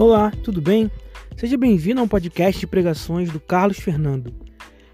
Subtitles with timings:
[0.00, 0.90] Olá, tudo bem?
[1.36, 4.34] Seja bem-vindo ao podcast de pregações do Carlos Fernando.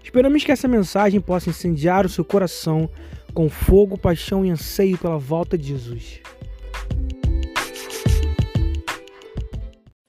[0.03, 2.89] Esperamos que essa mensagem possa incendiar o seu coração
[3.33, 6.19] com fogo, paixão e anseio pela volta de Jesus.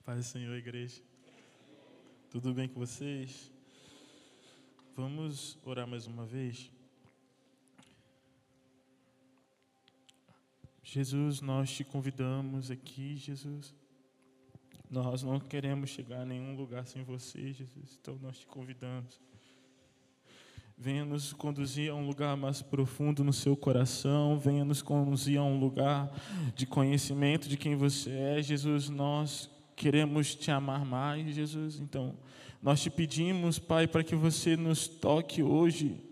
[0.04, 1.00] Pai Senhor, igreja.
[2.28, 3.52] Tudo bem com vocês?
[4.96, 6.72] Vamos orar mais uma vez?
[10.82, 13.72] Jesus, nós te convidamos aqui, Jesus.
[14.90, 17.98] Nós não queremos chegar a nenhum lugar sem você, Jesus.
[18.00, 19.20] Então nós te convidamos.
[20.76, 24.38] Venha nos conduzir a um lugar mais profundo no seu coração.
[24.38, 26.10] Venha nos conduzir a um lugar
[26.54, 28.88] de conhecimento de quem você é, Jesus.
[28.88, 31.80] Nós queremos te amar mais, Jesus.
[31.80, 32.16] Então,
[32.62, 36.07] nós te pedimos, Pai, para que você nos toque hoje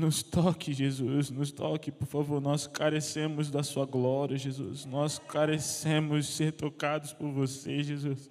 [0.00, 2.40] nos toque, Jesus, nos toque, por favor.
[2.40, 4.86] Nós carecemos da Sua glória, Jesus.
[4.86, 8.30] Nós carecemos ser tocados por você, Jesus.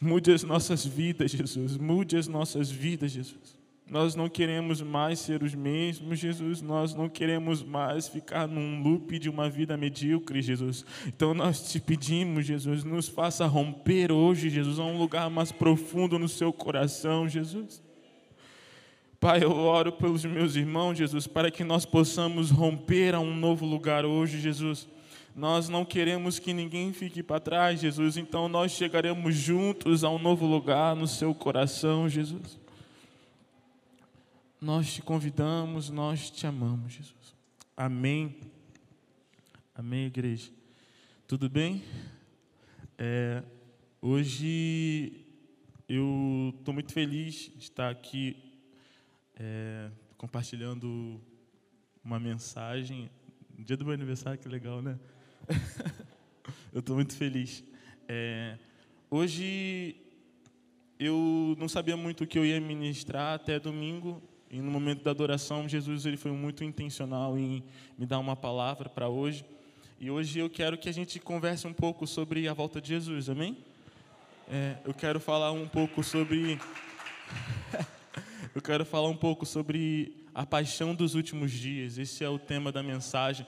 [0.00, 1.76] Mude as nossas vidas, Jesus.
[1.76, 3.58] Mude as nossas vidas, Jesus.
[3.88, 6.62] Nós não queremos mais ser os mesmos, Jesus.
[6.62, 10.86] Nós não queremos mais ficar num loop de uma vida medíocre, Jesus.
[11.06, 16.18] Então nós te pedimos, Jesus, nos faça romper hoje, Jesus, a um lugar mais profundo
[16.18, 17.83] no seu coração, Jesus.
[19.24, 23.64] Pai, eu oro pelos meus irmãos, Jesus, para que nós possamos romper a um novo
[23.64, 24.86] lugar hoje, Jesus.
[25.34, 30.18] Nós não queremos que ninguém fique para trás, Jesus, então nós chegaremos juntos a um
[30.18, 32.60] novo lugar no seu coração, Jesus.
[34.60, 37.34] Nós te convidamos, nós te amamos, Jesus.
[37.74, 38.36] Amém.
[39.74, 40.50] Amém, igreja.
[41.26, 41.82] Tudo bem?
[42.98, 43.42] É,
[44.02, 45.24] hoje
[45.88, 48.52] eu estou muito feliz de estar aqui
[49.36, 51.20] é, compartilhando
[52.04, 53.10] uma mensagem.
[53.58, 54.98] Dia do meu aniversário, que legal, né?
[56.72, 57.62] eu estou muito feliz.
[58.08, 58.58] É,
[59.10, 59.96] hoje
[60.98, 64.22] eu não sabia muito o que eu ia ministrar até domingo.
[64.50, 67.64] E no momento da adoração, Jesus ele foi muito intencional em
[67.98, 69.44] me dar uma palavra para hoje.
[69.98, 73.28] E hoje eu quero que a gente converse um pouco sobre a volta de Jesus,
[73.28, 73.56] amém?
[74.48, 76.58] É, eu quero falar um pouco sobre
[78.54, 81.98] eu quero falar um pouco sobre a paixão dos últimos dias.
[81.98, 83.44] Esse é o tema da mensagem.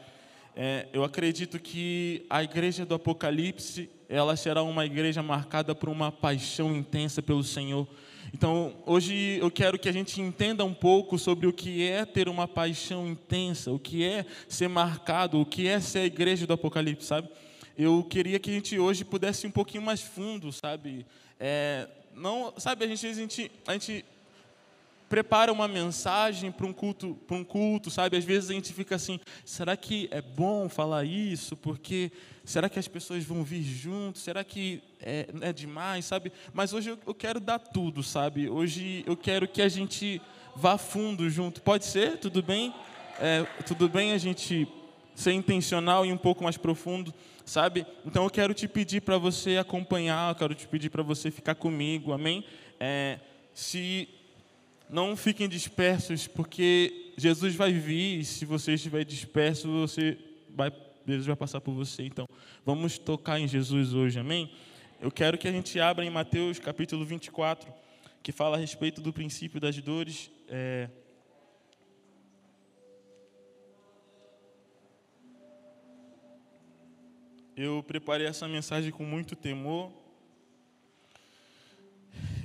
[0.57, 6.11] É, eu acredito que a igreja do Apocalipse ela será uma igreja marcada por uma
[6.11, 7.87] paixão intensa pelo Senhor.
[8.35, 12.29] Então, hoje eu quero que a gente entenda um pouco sobre o que é ter
[12.29, 16.53] uma paixão intensa, o que é ser marcado, o que é ser a igreja do
[16.53, 17.29] Apocalipse, sabe?
[17.79, 21.07] Eu queria que a gente hoje pudesse ir um pouquinho mais fundo, sabe?
[21.39, 24.05] É, não, sabe, a gente, a gente, a gente
[25.09, 28.17] prepara uma mensagem para um culto, para um culto, sabe?
[28.17, 31.57] Às vezes a gente fica assim, será que é bom falar isso?
[31.57, 32.11] Porque
[32.45, 34.19] será que as pessoas vão vir junto?
[34.19, 36.33] Será que é, é demais, sabe?
[36.53, 38.49] Mas hoje eu, eu quero dar tudo, sabe?
[38.49, 40.21] Hoje eu quero que a gente
[40.55, 41.63] vá fundo junto.
[41.63, 42.19] Pode ser?
[42.19, 42.75] Tudo bem?
[43.21, 44.67] É, tudo bem a gente
[45.15, 47.15] ser intencional e um pouco mais profundo,
[47.45, 47.87] sabe?
[48.05, 51.55] Então eu quero te pedir para você acompanhar, eu quero te pedir para você ficar
[51.55, 52.45] comigo, amém?
[52.79, 53.19] É,
[53.55, 54.07] se
[54.89, 60.19] não fiquem dispersos, porque Jesus vai vir, e se você estiver disperso, você
[60.51, 60.73] vai,
[61.05, 62.05] Deus vai passar por você.
[62.05, 62.27] Então,
[62.65, 64.51] vamos tocar em Jesus hoje, amém?
[65.01, 67.73] Eu quero que a gente abra em Mateus capítulo 24,
[68.23, 70.31] que fala a respeito do princípio das dores.
[70.49, 70.89] É...
[77.57, 79.91] Eu preparei essa mensagem com muito temor,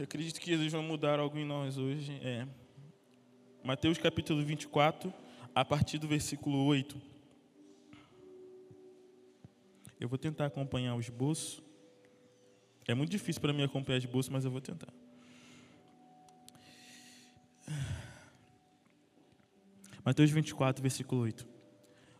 [0.01, 2.19] eu acredito que Jesus vai mudar algo em nós hoje.
[2.23, 2.47] É.
[3.63, 5.13] Mateus capítulo 24,
[5.53, 7.00] a partir do versículo 8.
[10.00, 11.63] Eu vou tentar acompanhar o esboço.
[12.88, 14.91] É muito difícil para mim acompanhar o esboço, mas eu vou tentar.
[20.03, 21.47] Mateus 24, versículo 8.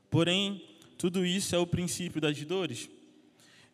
[0.08, 0.64] Porém,
[1.00, 2.88] tudo isso é o princípio das dores.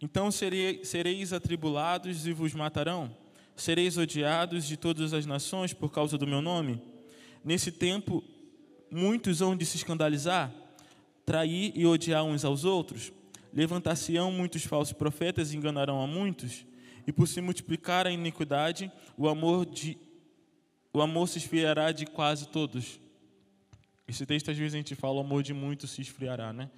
[0.02, 3.27] Então sereis atribulados e vos matarão
[3.58, 6.82] sereis odiados de todas as nações por causa do meu nome?
[7.44, 8.24] Nesse tempo,
[8.90, 10.54] muitos hão de se escandalizar,
[11.26, 13.12] trair e odiar uns aos outros.
[13.54, 16.66] Levantar-se-ão muitos falsos profetas e enganarão a muitos.
[17.06, 19.98] E por se multiplicar a iniquidade, o amor, de,
[20.94, 23.00] o amor se esfriará de quase todos.
[24.08, 26.70] Esse texto, às vezes, a gente fala, o amor de muitos se esfriará, né?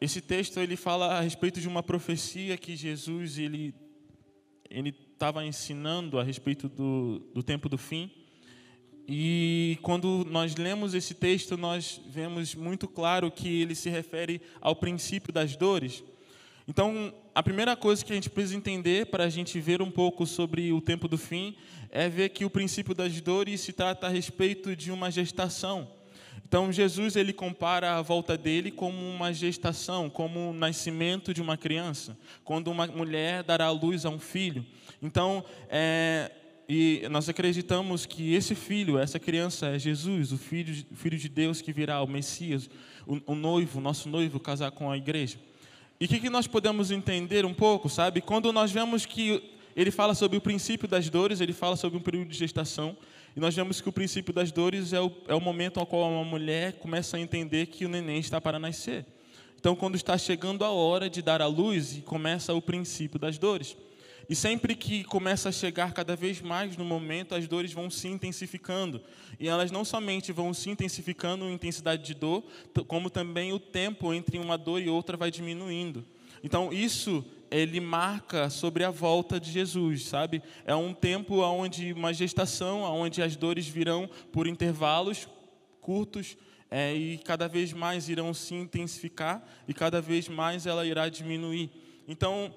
[0.00, 3.74] Esse texto, ele fala a respeito de uma profecia que Jesus, ele,
[4.68, 8.10] ele estava ensinando a respeito do, do tempo do fim.
[9.08, 14.74] E quando nós lemos esse texto, nós vemos muito claro que ele se refere ao
[14.74, 16.02] princípio das dores.
[16.66, 20.26] Então, a primeira coisa que a gente precisa entender para a gente ver um pouco
[20.26, 21.54] sobre o tempo do fim
[21.90, 25.88] é ver que o princípio das dores se trata a respeito de uma gestação.
[26.54, 31.56] Então, Jesus ele compara a volta dele como uma gestação, como o nascimento de uma
[31.56, 34.64] criança, quando uma mulher dará luz a um filho.
[35.02, 36.30] Então, é,
[36.68, 41.28] e nós acreditamos que esse filho, essa criança é Jesus, o filho, o filho de
[41.28, 42.70] Deus que virá, o Messias,
[43.04, 45.40] o, o noivo, nosso noivo, casar com a igreja.
[45.98, 48.20] E o que, que nós podemos entender um pouco, sabe?
[48.20, 49.42] Quando nós vemos que
[49.74, 52.96] ele fala sobre o princípio das dores, ele fala sobre um período de gestação,
[53.36, 56.08] e nós vemos que o princípio das dores é o, é o momento ao qual
[56.08, 59.04] uma mulher começa a entender que o neném está para nascer.
[59.58, 63.76] Então, quando está chegando a hora de dar à luz, começa o princípio das dores.
[64.28, 68.08] E sempre que começa a chegar cada vez mais no momento, as dores vão se
[68.08, 69.02] intensificando.
[69.38, 72.44] E elas não somente vão se intensificando em intensidade de dor,
[72.86, 76.04] como também o tempo entre uma dor e outra vai diminuindo.
[76.44, 80.42] Então, isso ele marca sobre a volta de Jesus, sabe?
[80.66, 85.26] É um tempo onde uma gestação, onde as dores virão por intervalos
[85.80, 86.36] curtos
[86.70, 91.70] é, e cada vez mais irão se intensificar e cada vez mais ela irá diminuir.
[92.06, 92.54] Então,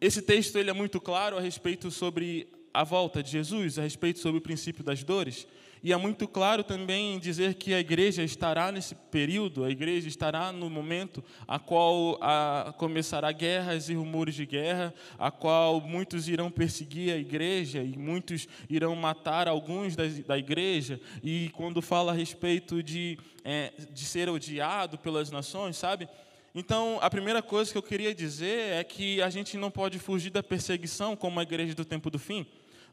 [0.00, 4.20] esse texto ele é muito claro a respeito sobre a volta de Jesus, a respeito
[4.20, 5.46] sobre o princípio das dores.
[5.82, 10.52] E é muito claro também dizer que a igreja estará nesse período, a igreja estará
[10.52, 16.50] no momento a qual a, começará guerras e rumores de guerra, a qual muitos irão
[16.50, 21.00] perseguir a igreja e muitos irão matar alguns da, da igreja.
[21.22, 26.08] E quando fala a respeito de, é, de ser odiado pelas nações, sabe?
[26.54, 30.30] Então, a primeira coisa que eu queria dizer é que a gente não pode fugir
[30.30, 32.46] da perseguição como a igreja do tempo do fim.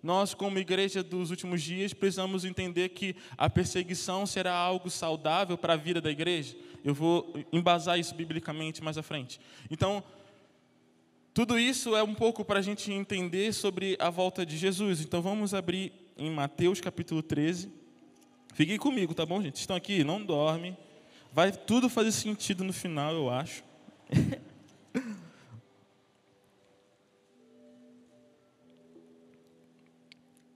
[0.06, 5.74] Nós, como igreja dos últimos dias, precisamos entender que a perseguição será algo saudável para
[5.74, 6.56] a vida da igreja.
[6.84, 9.40] Eu vou embasar isso biblicamente mais à frente.
[9.68, 10.04] Então,
[11.34, 15.02] tudo isso é um pouco para a gente entender sobre a volta de Jesus.
[15.02, 17.68] Então, vamos abrir em Mateus capítulo 13.
[18.54, 19.56] Fiquem comigo, tá bom, gente?
[19.56, 20.04] Estão aqui?
[20.04, 20.78] Não dorme.
[21.34, 23.64] Vai tudo fazer sentido no final, eu acho.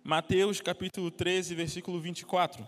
[0.10, 2.68] Mateus capítulo 13, versículo 24.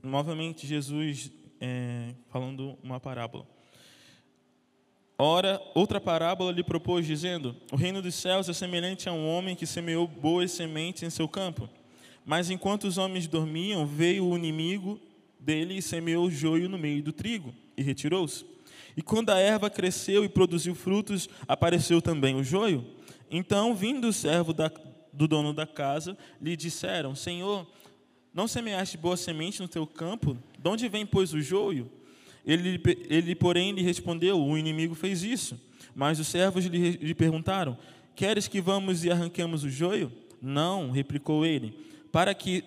[0.00, 3.44] Novamente, Jesus é, falando uma parábola.
[5.18, 9.56] Ora, outra parábola lhe propôs, dizendo: O reino dos céus é semelhante a um homem
[9.56, 11.68] que semeou boas sementes em seu campo.
[12.24, 15.00] Mas enquanto os homens dormiam, veio o inimigo
[15.40, 18.57] dele e semeou joio no meio do trigo e retirou-se.
[18.98, 22.84] E quando a erva cresceu e produziu frutos, apareceu também o joio.
[23.30, 24.68] Então, vindo o servo da,
[25.12, 27.64] do dono da casa, lhe disseram: Senhor,
[28.34, 30.36] não semeaste boa semente no teu campo?
[30.58, 31.88] De onde vem, pois, o joio?
[32.44, 35.56] Ele, ele porém, lhe respondeu: O inimigo fez isso.
[35.94, 37.78] Mas os servos lhe, lhe perguntaram:
[38.16, 40.10] Queres que vamos e arranquemos o joio?
[40.42, 41.72] Não, replicou ele
[42.10, 42.64] para que,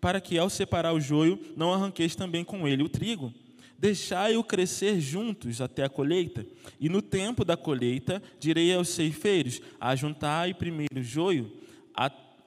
[0.00, 3.30] para que ao separar o joio, não arranqueis também com ele o trigo.
[3.78, 6.46] Deixai-o crescer juntos até a colheita.
[6.80, 11.52] E no tempo da colheita, direi aos ceifeiros: Ajuntai primeiro o joio,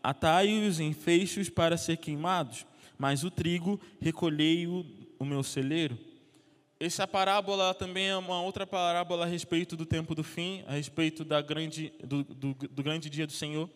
[0.03, 2.65] atai-os em feixes para ser queimados,
[2.97, 4.85] mas o trigo recolhei-o
[5.19, 5.97] o meu celeiro.
[6.79, 11.25] Essa parábola também é uma outra parábola a respeito do tempo do fim, a respeito
[11.25, 13.69] da grande, do, do, do grande dia do Senhor.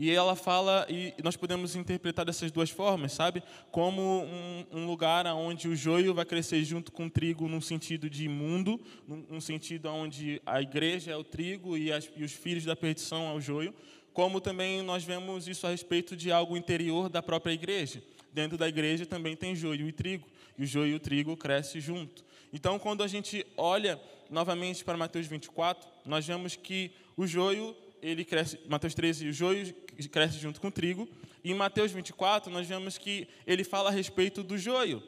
[0.00, 3.42] E ela fala, e nós podemos interpretar dessas duas formas, sabe?
[3.70, 8.08] Como um, um, lugar onde o joio vai crescer junto com o trigo num sentido
[8.08, 12.64] de mundo, num, sentido onde a igreja é o trigo e, as, e os filhos
[12.64, 13.74] da perdição é o joio.
[14.14, 18.02] Como também nós vemos isso a respeito de algo interior da própria igreja.
[18.32, 20.26] Dentro da igreja também tem joio e trigo,
[20.56, 22.24] e o joio e o trigo crescem junto.
[22.54, 28.24] Então, quando a gente olha novamente para Mateus 24, nós vemos que o joio ele
[28.24, 29.74] cresce, Mateus 13, o joio
[30.10, 31.08] cresce junto com o trigo.
[31.42, 35.02] E em Mateus 24, nós vemos que ele fala a respeito do joio.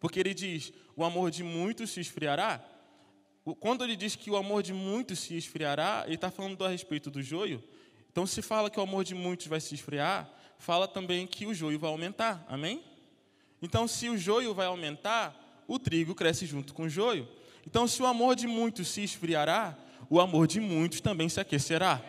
[0.00, 2.64] Porque ele diz: o amor de muitos se esfriará.
[3.60, 7.10] Quando ele diz que o amor de muitos se esfriará, ele está falando a respeito
[7.10, 7.62] do joio.
[8.10, 10.28] Então, se fala que o amor de muitos vai se esfriar,
[10.58, 12.44] fala também que o joio vai aumentar.
[12.48, 12.82] Amém?
[13.62, 17.28] Então, se o joio vai aumentar, o trigo cresce junto com o joio.
[17.66, 19.78] Então, se o amor de muitos se esfriará,
[20.10, 22.00] o amor de muitos também se aquecerá.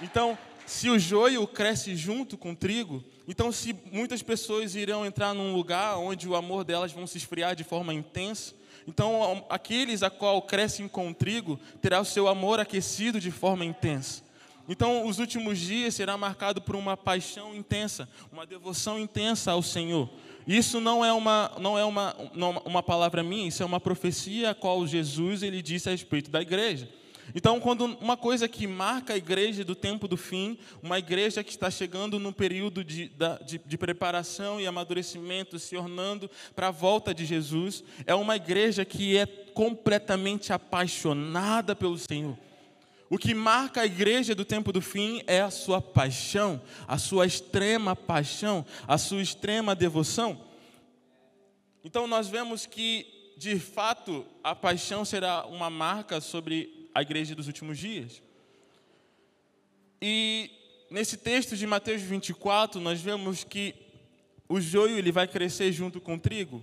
[0.00, 5.34] Então, se o joio cresce junto com o trigo, então se muitas pessoas irão entrar
[5.34, 8.54] num lugar onde o amor delas vão se esfriar de forma intensa,
[8.86, 13.64] então aqueles a qual crescem com o trigo terá o seu amor aquecido de forma
[13.64, 14.23] intensa.
[14.68, 20.08] Então, os últimos dias será marcado por uma paixão intensa, uma devoção intensa ao Senhor.
[20.46, 22.14] Isso não é uma, não é uma,
[22.64, 26.40] uma palavra minha, isso é uma profecia a qual Jesus ele disse a respeito da
[26.40, 26.88] igreja.
[27.34, 31.50] Então, quando uma coisa que marca a igreja do tempo do fim, uma igreja que
[31.50, 33.10] está chegando no período de,
[33.46, 38.84] de, de preparação e amadurecimento, se ornando para a volta de Jesus, é uma igreja
[38.84, 42.36] que é completamente apaixonada pelo Senhor.
[43.10, 47.26] O que marca a igreja do tempo do fim é a sua paixão, a sua
[47.26, 50.40] extrema paixão, a sua extrema devoção.
[51.84, 57.46] Então nós vemos que, de fato, a paixão será uma marca sobre a igreja dos
[57.46, 58.22] últimos dias.
[60.00, 60.50] E
[60.90, 63.74] nesse texto de Mateus 24, nós vemos que
[64.48, 66.62] o joio ele vai crescer junto com o trigo.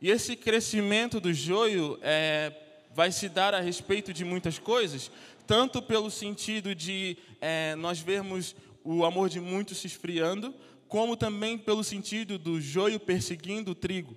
[0.00, 2.52] E esse crescimento do joio é,
[2.94, 5.10] vai se dar a respeito de muitas coisas,
[5.46, 10.54] tanto pelo sentido de é, nós vermos o amor de muitos se esfriando,
[10.88, 14.16] como também pelo sentido do joio perseguindo o trigo.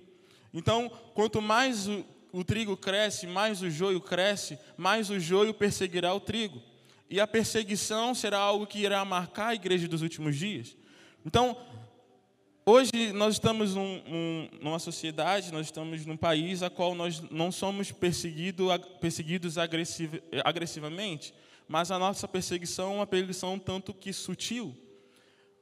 [0.52, 6.14] Então, quanto mais o, o trigo cresce, mais o joio cresce, mais o joio perseguirá
[6.14, 6.62] o trigo.
[7.10, 10.76] E a perseguição será algo que irá marcar a igreja dos últimos dias.
[11.24, 11.56] Então,
[12.70, 17.50] Hoje nós estamos num, num, numa sociedade, nós estamos num país a qual nós não
[17.50, 18.68] somos perseguido,
[19.00, 21.32] perseguidos agressiv, agressivamente,
[21.66, 24.76] mas a nossa perseguição é uma perseguição tanto que sutil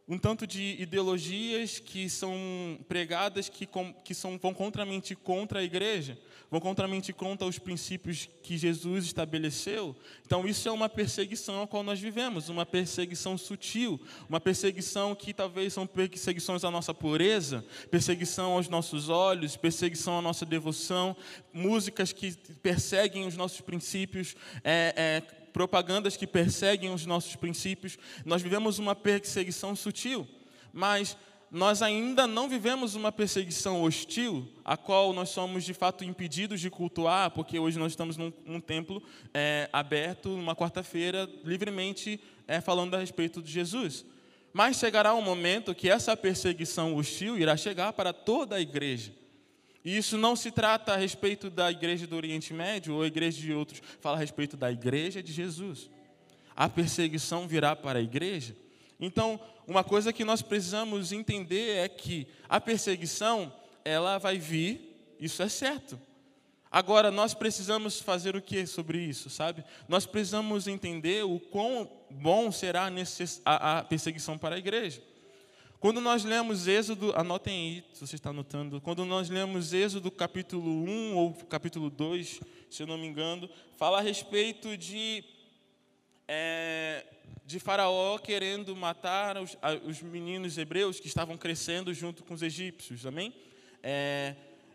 [0.08, 3.68] um tanto de ideologias que são pregadas que,
[4.04, 6.18] que são, vão contramente contra a igreja,
[6.50, 9.96] vão contramente contra os princípios que Jesus estabeleceu.
[10.24, 15.34] Então, isso é uma perseguição a qual nós vivemos, uma perseguição sutil, uma perseguição que
[15.34, 21.16] talvez são perseguições à nossa pureza, perseguição aos nossos olhos, perseguição à nossa devoção,
[21.52, 25.20] músicas que perseguem os nossos princípios, é, é,
[25.52, 27.98] propagandas que perseguem os nossos princípios.
[28.24, 30.28] Nós vivemos uma perseguição sutil,
[30.72, 31.16] mas
[31.56, 36.68] nós ainda não vivemos uma perseguição hostil, a qual nós somos de fato impedidos de
[36.68, 42.94] cultuar, porque hoje nós estamos num, num templo é, aberto, numa quarta-feira, livremente é, falando
[42.94, 44.04] a respeito de Jesus.
[44.52, 49.14] Mas chegará um momento que essa perseguição hostil irá chegar para toda a igreja.
[49.82, 53.40] E isso não se trata a respeito da igreja do Oriente Médio ou a igreja
[53.40, 55.88] de outros, fala a respeito da igreja de Jesus.
[56.54, 58.54] A perseguição virá para a igreja.
[59.00, 63.52] Então, uma coisa que nós precisamos entender é que a perseguição,
[63.84, 65.98] ela vai vir, isso é certo.
[66.70, 69.64] Agora, nós precisamos fazer o que sobre isso, sabe?
[69.88, 72.90] Nós precisamos entender o quão bom será
[73.44, 75.02] a perseguição para a igreja.
[75.78, 80.84] Quando nós lemos Êxodo, anotem aí, se você está anotando, quando nós lemos Êxodo capítulo
[80.84, 85.22] 1 ou capítulo 2, se eu não me engano, fala a respeito de,
[86.28, 87.04] é,
[87.44, 93.06] de Faraó querendo matar os, os, meninos hebreus que estavam crescendo junto com os egípcios,
[93.06, 93.34] amém?
[93.82, 94.34] É,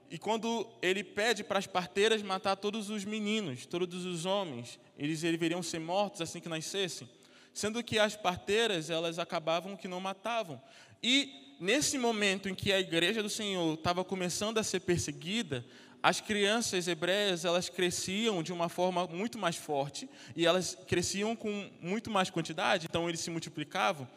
[0.09, 5.21] e quando ele pede para as parteiras matar todos os meninos, todos os homens, eles
[5.21, 7.07] deveriam ser mortos assim que nascessem
[7.53, 10.61] sendo que as parteiras elas acabavam que não matavam.
[11.03, 15.63] E nesse momento em que a igreja do Senhor estava começando a ser perseguida,
[16.01, 21.69] as crianças hebreias elas cresciam de uma forma muito mais forte e elas cresciam com
[21.79, 24.09] muito mais quantidade, então eles se multiplicavam.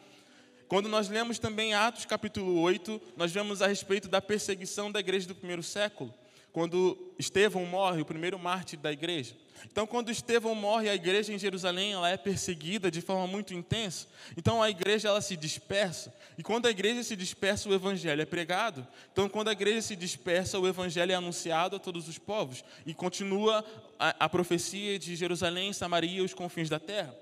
[0.67, 5.27] Quando nós lemos também Atos capítulo 8, nós vemos a respeito da perseguição da igreja
[5.27, 6.11] do primeiro século
[6.55, 9.35] quando Estevão morre, o primeiro mártir da igreja.
[9.71, 14.07] Então, quando Estevão morre, a igreja em Jerusalém ela é perseguida de forma muito intensa.
[14.37, 16.13] Então, a igreja ela se dispersa.
[16.37, 18.87] E quando a igreja se dispersa, o evangelho é pregado.
[19.11, 22.63] Então, quando a igreja se dispersa, o evangelho é anunciado a todos os povos.
[22.85, 23.63] E continua
[23.99, 27.15] a, a profecia de Jerusalém, Samaria e os confins da terra.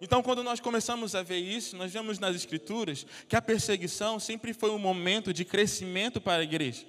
[0.00, 4.54] Então, quando nós começamos a ver isso, nós vemos nas Escrituras que a perseguição sempre
[4.54, 6.86] foi um momento de crescimento para a igreja.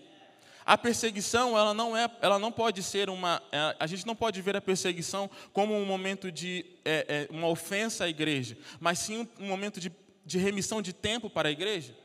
[0.65, 3.41] A perseguição, ela não, é, ela não pode ser uma.
[3.51, 7.47] É, a gente não pode ver a perseguição como um momento de é, é, uma
[7.47, 9.91] ofensa à igreja, mas sim um, momento de,
[10.25, 11.95] de remissão de tempo para a igreja.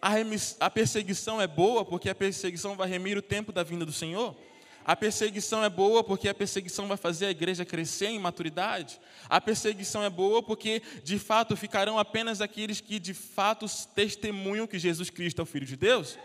[0.00, 3.86] A, remiss, a perseguição é boa porque a perseguição vai remir o tempo da vinda
[3.86, 4.36] do Senhor.
[4.84, 9.00] A perseguição é boa porque a perseguição vai fazer a igreja crescer em maturidade.
[9.28, 14.78] A perseguição é boa porque, de fato, ficarão apenas aqueles que, de fato, testemunham que
[14.78, 16.18] Jesus Cristo é o Filho de Deus.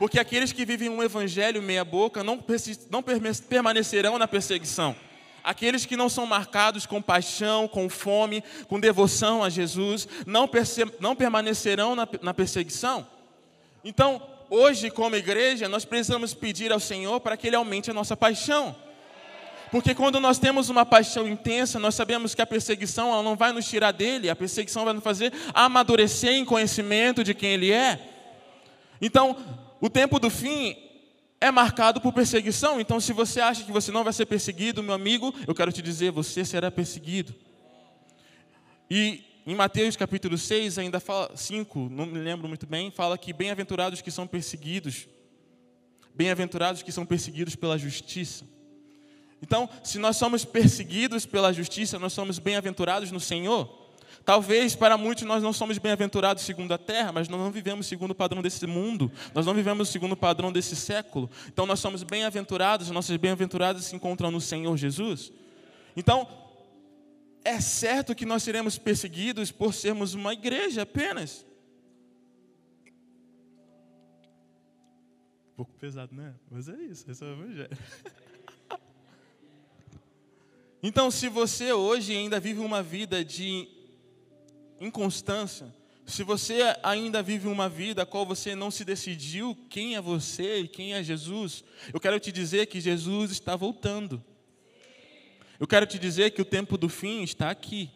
[0.00, 2.42] Porque aqueles que vivem um evangelho meia-boca não,
[2.88, 4.96] não permanecerão na perseguição.
[5.44, 10.48] Aqueles que não são marcados com paixão, com fome, com devoção a Jesus, não,
[11.00, 13.06] não permanecerão na, na perseguição.
[13.84, 18.16] Então, hoje, como igreja, nós precisamos pedir ao Senhor para que Ele aumente a nossa
[18.16, 18.74] paixão
[19.70, 23.52] Porque quando nós temos uma paixão intensa, nós sabemos que a perseguição ela não vai
[23.52, 28.00] nos tirar dele, a perseguição vai nos fazer amadurecer em conhecimento de quem ele é.
[29.00, 29.36] Então,
[29.80, 30.76] o tempo do fim
[31.40, 32.80] é marcado por perseguição.
[32.80, 35.80] Então, se você acha que você não vai ser perseguido, meu amigo, eu quero te
[35.80, 37.34] dizer, você será perseguido.
[38.90, 43.32] E em Mateus capítulo 6, ainda fala, 5, não me lembro muito bem, fala que
[43.32, 45.08] bem-aventurados que são perseguidos,
[46.14, 48.44] bem-aventurados que são perseguidos pela justiça.
[49.42, 53.79] Então, se nós somos perseguidos pela justiça, nós somos bem-aventurados no Senhor.
[54.24, 58.10] Talvez para muitos nós não somos bem-aventurados segundo a terra, mas nós não vivemos segundo
[58.10, 61.30] o padrão desse mundo, nós não vivemos segundo o padrão desse século.
[61.48, 65.32] Então nós somos bem-aventurados, nossas bem-aventuradas se encontram no Senhor Jesus.
[65.96, 66.28] Então,
[67.44, 71.46] é certo que nós seremos perseguidos por sermos uma igreja apenas.
[75.52, 76.34] Um pouco pesado, né?
[76.50, 77.78] Mas é isso, esse é o evangelho.
[80.82, 83.68] Então, se você hoje ainda vive uma vida de
[84.80, 85.72] inconstância,
[86.06, 90.60] se você ainda vive uma vida a qual você não se decidiu quem é você
[90.60, 94.22] e quem é Jesus, eu quero te dizer que Jesus está voltando.
[95.58, 97.90] Eu quero te dizer que o tempo do fim está aqui.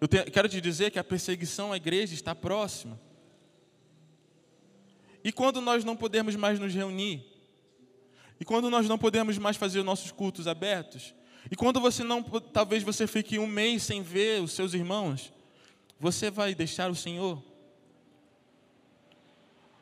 [0.00, 2.98] Eu te, quero te dizer que a perseguição à igreja está próxima.
[5.22, 7.24] E quando nós não podemos mais nos reunir?
[8.40, 11.14] E quando nós não podemos mais fazer nossos cultos abertos?
[11.50, 15.32] E quando você não, talvez você fique um mês sem ver os seus irmãos,
[15.98, 17.42] você vai deixar o Senhor?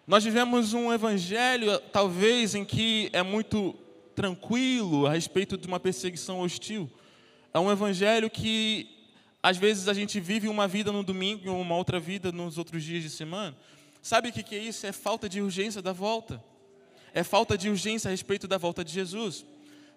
[0.06, 3.74] Nós vivemos um evangelho, talvez, em que é muito
[4.14, 6.88] tranquilo a respeito de uma perseguição hostil.
[7.52, 8.88] É um evangelho que,
[9.42, 12.84] às vezes, a gente vive uma vida no domingo e uma outra vida nos outros
[12.84, 13.56] dias de semana.
[14.00, 14.86] Sabe o que é isso?
[14.86, 16.40] É falta de urgência da volta.
[17.12, 19.44] É falta de urgência a respeito da volta de Jesus.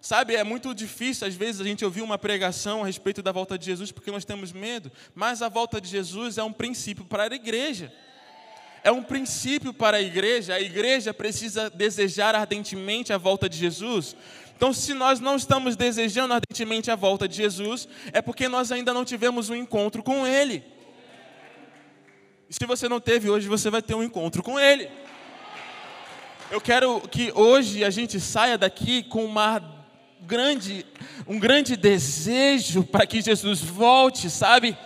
[0.02, 3.58] Sabe, é muito difícil às vezes a gente ouvir uma pregação a respeito da volta
[3.58, 7.24] de Jesus porque nós temos medo, mas a volta de Jesus é um princípio para
[7.24, 7.92] a igreja.
[8.82, 14.16] É um princípio para a igreja, a igreja precisa desejar ardentemente a volta de Jesus.
[14.56, 18.94] Então, se nós não estamos desejando ardentemente a volta de Jesus, é porque nós ainda
[18.94, 20.64] não tivemos um encontro com Ele.
[22.50, 24.90] Se você não teve hoje, você vai ter um encontro com Ele.
[26.50, 29.79] Eu quero que hoje a gente saia daqui com uma
[30.22, 30.86] grande,
[31.28, 34.78] um grande desejo para que Jesus volte, sabe?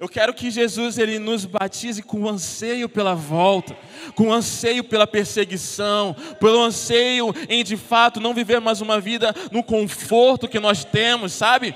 [0.00, 3.76] Eu quero que Jesus ele nos batize com anseio pela volta,
[4.14, 9.62] com anseio pela perseguição, pelo anseio em de fato não viver mais uma vida no
[9.62, 11.74] conforto que nós temos, sabe?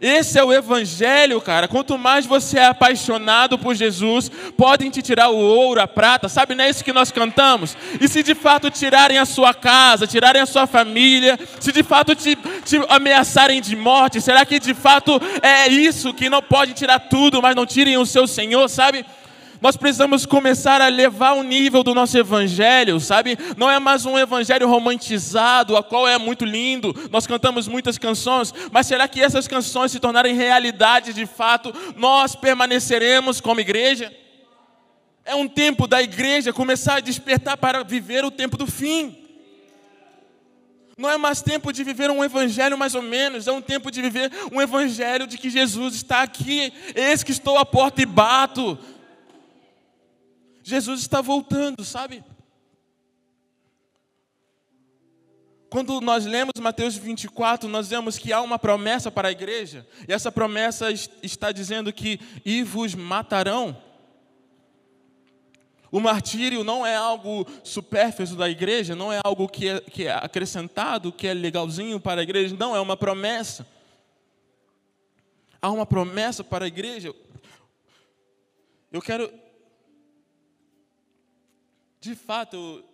[0.00, 1.66] Esse é o evangelho, cara.
[1.66, 6.54] Quanto mais você é apaixonado por Jesus, podem te tirar o ouro, a prata, sabe?
[6.54, 7.76] Não é isso que nós cantamos?
[8.00, 12.14] E se de fato tirarem a sua casa, tirarem a sua família, se de fato
[12.14, 17.00] te, te ameaçarem de morte, será que de fato é isso que não pode tirar
[17.00, 19.04] tudo, mas não tirem o seu Senhor, sabe?
[19.60, 23.36] Nós precisamos começar a levar o nível do nosso evangelho, sabe?
[23.56, 26.94] Não é mais um evangelho romantizado, a qual é muito lindo.
[27.10, 32.36] Nós cantamos muitas canções, mas será que essas canções se tornarem realidade de fato, nós
[32.36, 34.12] permaneceremos como igreja?
[35.24, 39.16] É um tempo da igreja começar a despertar para viver o tempo do fim.
[40.96, 44.02] Não é mais tempo de viver um evangelho mais ou menos, é um tempo de
[44.02, 46.72] viver um evangelho de que Jesus está aqui.
[46.94, 48.78] Eis que estou à porta e bato.
[50.68, 52.22] Jesus está voltando, sabe?
[55.70, 60.12] Quando nós lemos Mateus 24, nós vemos que há uma promessa para a igreja, e
[60.12, 60.90] essa promessa
[61.22, 63.82] está dizendo que e vos matarão.
[65.90, 70.12] O martírio não é algo supérfluo da igreja, não é algo que é, que é
[70.12, 73.66] acrescentado, que é legalzinho para a igreja, não, é uma promessa.
[75.62, 77.14] Há uma promessa para a igreja.
[78.92, 79.47] Eu quero
[82.00, 82.84] de fato,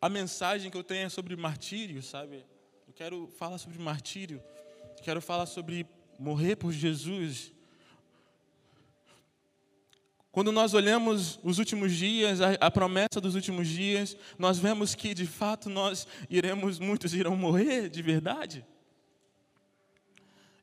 [0.00, 2.44] a mensagem que eu tenho é sobre martírio, sabe?
[2.86, 4.42] Eu quero falar sobre martírio,
[5.02, 5.86] quero falar sobre
[6.18, 7.52] morrer por Jesus.
[10.32, 15.12] Quando nós olhamos os últimos dias, a, a, promessa dos últimos dias, nós vemos que
[15.14, 18.64] de fato nós iremos, muitos irão morrer de verdade.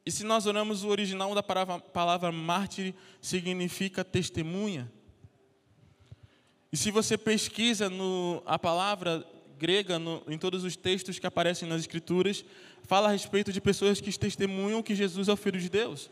[0.05, 4.91] E se nós olhamos o original da palavra, palavra mártir, significa testemunha.
[6.71, 9.25] E se você pesquisa no, a palavra
[9.57, 12.45] grega no, em todos os textos que aparecem nas Escrituras,
[12.83, 16.09] fala a respeito de pessoas que testemunham que Jesus é o Filho de Deus.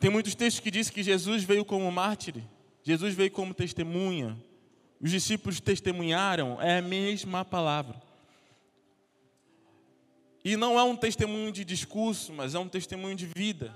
[0.00, 2.34] Tem muitos textos que dizem que Jesus veio como mártir,
[2.82, 4.36] Jesus veio como testemunha.
[5.00, 8.00] Os discípulos testemunharam, é a mesma palavra.
[10.44, 13.74] E não é um testemunho de discurso, mas é um testemunho de vida.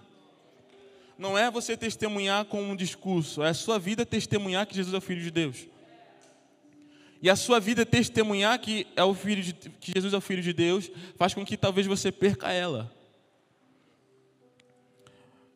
[1.20, 4.96] Não é você testemunhar com um discurso, é a sua vida testemunhar que Jesus é
[4.96, 5.66] o Filho de Deus.
[7.20, 10.42] E a sua vida testemunhar que, é o filho de, que Jesus é o Filho
[10.42, 12.90] de Deus faz com que talvez você perca ela.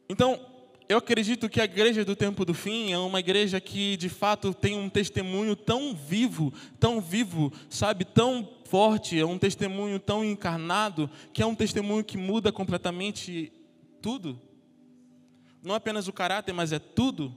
[0.06, 0.38] Então,
[0.86, 4.52] eu acredito que a igreja do tempo do fim é uma igreja que de fato
[4.52, 11.08] tem um testemunho tão vivo, tão vivo, sabe, tão forte, é um testemunho tão encarnado,
[11.32, 13.50] que é um testemunho que muda completamente
[14.02, 14.38] tudo.
[15.64, 17.34] Não apenas o caráter, mas é tudo.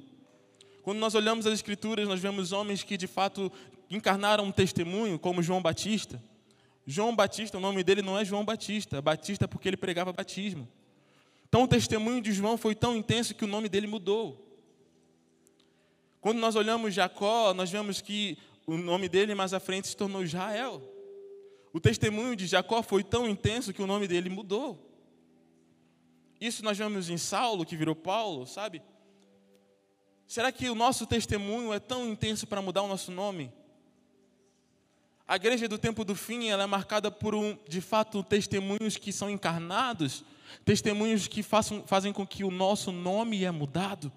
[0.83, 3.49] Quando nós olhamos as Escrituras, nós vemos homens que de fato
[3.89, 6.21] encarnaram um testemunho, como João Batista.
[6.85, 10.67] João Batista, o nome dele não é João Batista, é Batista porque ele pregava batismo.
[11.47, 14.45] Então o testemunho de João foi tão intenso que o nome dele mudou.
[16.19, 20.21] Quando nós olhamos Jacó, nós vemos que o nome dele mais à frente se tornou
[20.21, 20.81] Israel.
[21.71, 24.86] O testemunho de Jacó foi tão intenso que o nome dele mudou.
[26.39, 28.81] Isso nós vemos em Saulo, que virou Paulo, sabe?
[30.27, 33.51] Será que o nosso testemunho é tão intenso para mudar o nosso nome?
[35.27, 39.11] A igreja do tempo do fim ela é marcada por, um, de fato, testemunhos que
[39.11, 40.23] são encarnados
[40.63, 44.11] testemunhos que façam, fazem com que o nosso nome é mudado.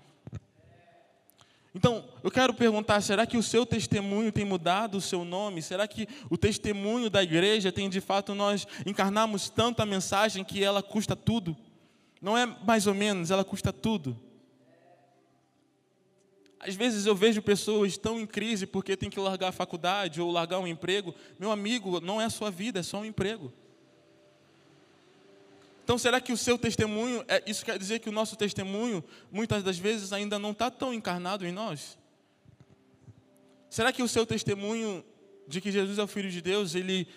[1.74, 5.62] Então, eu quero perguntar: será que o seu testemunho tem mudado o seu nome?
[5.62, 10.62] Será que o testemunho da igreja tem de fato nós encarnamos tanto a mensagem que
[10.62, 11.56] ela custa tudo?
[12.20, 14.18] Não é mais ou menos, ela custa tudo.
[16.59, 20.30] Às vezes eu vejo pessoas tão em crise porque tem que largar a faculdade ou
[20.30, 21.14] largar um emprego.
[21.38, 23.50] Meu amigo, não é a sua vida, é só um emprego.
[25.83, 29.02] Então, será que o seu testemunho, é, isso quer dizer que o nosso testemunho,
[29.33, 31.98] muitas das vezes, ainda não está tão encarnado em nós?
[33.70, 35.04] Será que o seu testemunho
[35.48, 37.09] de que Jesus é o Filho de Deus, ele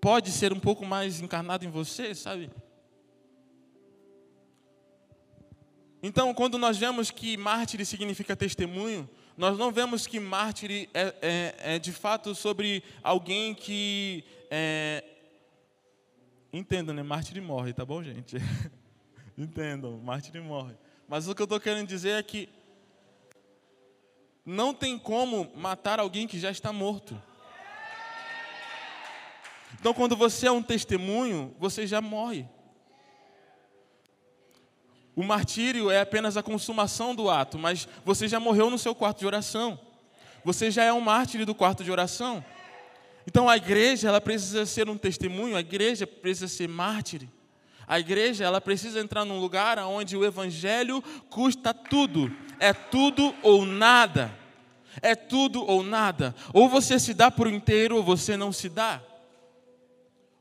[0.00, 2.50] pode ser um pouco mais encarnado em você, sabe?
[6.02, 11.54] Então, quando nós vemos que mártir significa testemunho, nós não vemos que mártir é, é,
[11.74, 15.04] é de fato sobre alguém que é,
[16.52, 17.02] Entendam, né?
[17.02, 18.36] Mártir morre, tá bom, gente?
[19.38, 20.74] Entendam, mártir morre.
[21.08, 22.46] Mas o que eu estou querendo dizer é que
[24.44, 27.20] não tem como matar alguém que já está morto.
[29.80, 32.46] Então, quando você é um testemunho, você já morre.
[35.14, 39.18] O martírio é apenas a consumação do ato, mas você já morreu no seu quarto
[39.20, 39.78] de oração.
[40.44, 42.44] Você já é um mártir do quarto de oração.
[43.26, 47.28] Então a igreja, ela precisa ser um testemunho, a igreja precisa ser mártir.
[47.86, 52.34] A igreja, ela precisa entrar num lugar onde o evangelho custa tudo.
[52.58, 54.32] É tudo ou nada.
[55.00, 56.34] É tudo ou nada.
[56.52, 59.00] Ou você se dá por inteiro ou você não se dá.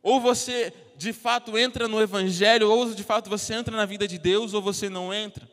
[0.01, 4.19] Ou você de fato entra no evangelho, ou de fato você entra na vida de
[4.19, 5.49] Deus ou você não entra.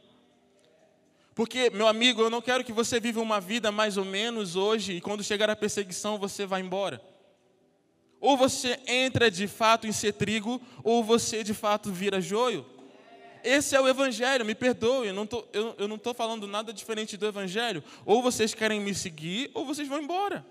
[1.35, 4.93] Porque, meu amigo, eu não quero que você viva uma vida mais ou menos hoje
[4.93, 7.01] e quando chegar a perseguição você vá embora.
[8.21, 12.67] Ou você entra de fato em ser trigo, ou você de fato vira joio.
[13.43, 15.15] Esse é o Evangelho, me perdoe, eu,
[15.89, 17.83] não estou falando nada diferente do Evangelho.
[18.05, 20.45] Ou vocês querem me seguir, ou vocês vão embora.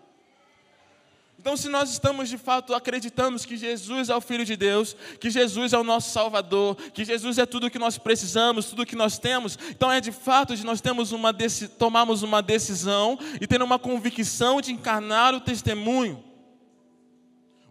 [1.40, 5.30] Então, se nós estamos de fato acreditamos que Jesus é o Filho de Deus, que
[5.30, 8.86] Jesus é o nosso Salvador, que Jesus é tudo o que nós precisamos, tudo o
[8.86, 11.34] que nós temos, então é de fato de nós temos uma
[11.78, 16.24] tomarmos uma decisão e ter uma convicção de encarnar o testemunho.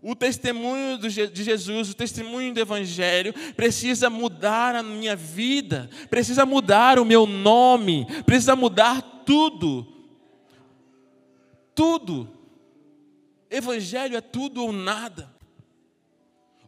[0.01, 7.01] O testemunho de Jesus, o testemunho do Evangelho, precisa mudar a minha vida, precisa mudar
[7.01, 9.85] o meu nome, precisa mudar tudo.
[11.75, 12.36] Tudo.
[13.57, 15.35] Evangelho é tudo ou nada.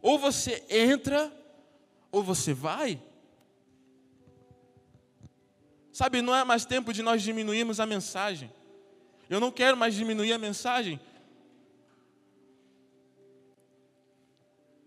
[0.01, 1.31] Ou você entra,
[2.11, 3.01] ou você vai.
[5.91, 8.51] Sabe, não é mais tempo de nós diminuirmos a mensagem.
[9.29, 10.99] Eu não quero mais diminuir a mensagem.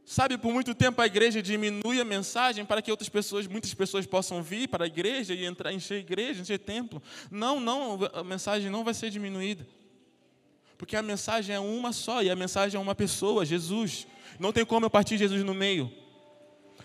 [0.05, 4.05] Sabe, por muito tempo a igreja diminui a mensagem para que outras pessoas, muitas pessoas
[4.07, 7.03] possam vir para a igreja e entrar, encher a igreja, encher templo.
[7.31, 9.67] Não, não, a mensagem não vai ser diminuída.
[10.83, 14.05] Porque a mensagem é uma só e a mensagem é uma pessoa, Jesus.
[14.37, 15.89] Não tem como eu partir Jesus no meio.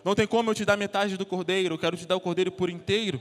[0.05, 2.51] Não tem como eu te dar metade do cordeiro, eu quero te dar o cordeiro
[2.51, 3.19] por inteiro.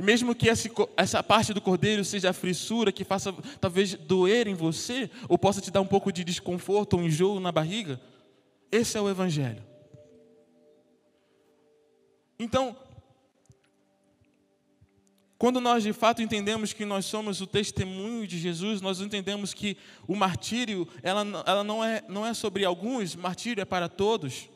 [0.00, 0.48] Mesmo que
[0.96, 5.60] essa parte do cordeiro seja a frissura que faça talvez doer em você, ou possa
[5.60, 8.00] te dar um pouco de desconforto ou enjoo na barriga,
[8.72, 9.62] esse é o Evangelho.
[12.36, 12.76] Então,
[15.44, 19.76] quando nós de fato entendemos que nós somos o testemunho de Jesus, nós entendemos que
[20.08, 24.48] o martírio ela, ela não, é, não é sobre alguns, martírio é para todos.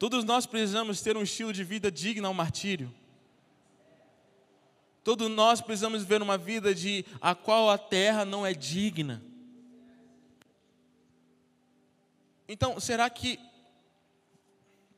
[0.00, 2.92] Todos nós precisamos ter um estilo de vida digno ao martírio.
[5.04, 9.22] Todos nós precisamos ver uma vida de a qual a terra não é digna.
[12.48, 13.38] Então, será que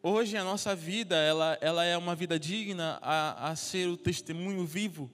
[0.08, 4.64] hoje a nossa vida ela, ela é uma vida digna a, a ser o testemunho
[4.64, 5.10] vivo?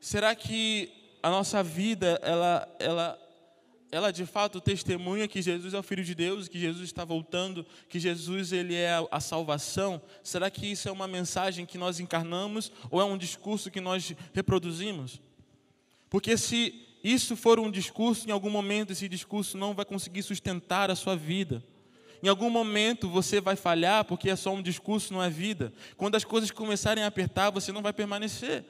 [0.00, 3.18] Será que a nossa vida ela, ela
[3.90, 7.64] ela de fato testemunha que Jesus é o Filho de Deus, que Jesus está voltando,
[7.88, 10.00] que Jesus ele é a salvação?
[10.22, 14.14] Será que isso é uma mensagem que nós encarnamos ou é um discurso que nós
[14.32, 15.20] reproduzimos?
[16.10, 20.90] Porque se isso for um discurso, em algum momento esse discurso não vai conseguir sustentar
[20.90, 21.62] a sua vida.
[22.22, 25.72] Em algum momento você vai falhar porque é só um discurso, não é vida.
[25.96, 28.64] Quando as coisas começarem a apertar, você não vai permanecer.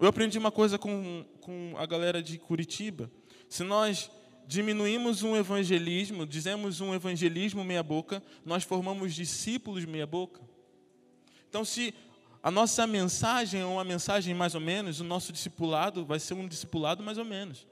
[0.00, 3.10] Eu aprendi uma coisa com, com a galera de Curitiba.
[3.48, 4.10] Se nós
[4.46, 10.40] diminuímos um evangelismo, dizemos um evangelismo meia-boca, nós formamos discípulos meia-boca.
[11.48, 11.94] Então, se
[12.42, 16.46] a nossa mensagem é uma mensagem mais ou menos, o nosso discipulado vai ser um
[16.46, 17.66] discipulado mais ou menos.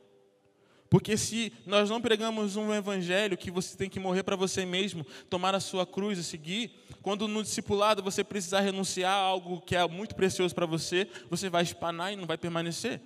[0.95, 5.05] Porque se nós não pregamos um evangelho que você tem que morrer para você mesmo,
[5.29, 6.71] tomar a sua cruz e seguir,
[7.03, 11.51] quando no discipulado você precisar renunciar a algo que é muito precioso para você, você
[11.51, 13.01] vai espanar e não vai permanecer.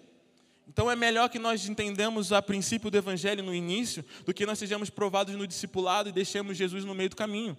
[0.69, 4.59] Então é melhor que nós entendamos a princípio do Evangelho no início, do que nós
[4.59, 7.57] sejamos provados no discipulado e deixemos Jesus no meio do caminho.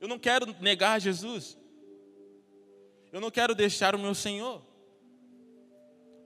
[0.00, 1.58] Eu não quero negar Jesus.
[3.10, 4.62] Eu não quero deixar o meu Senhor.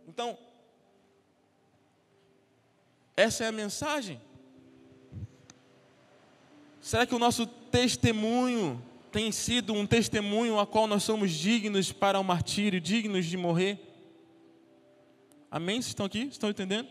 [0.07, 0.37] Então,
[3.17, 4.21] essa é a mensagem.
[6.81, 12.19] Será que o nosso testemunho tem sido um testemunho a qual nós somos dignos para
[12.19, 13.79] o martírio, dignos de morrer?
[15.51, 15.77] Amém?
[15.77, 16.23] Vocês estão aqui?
[16.23, 16.89] Estão entendendo?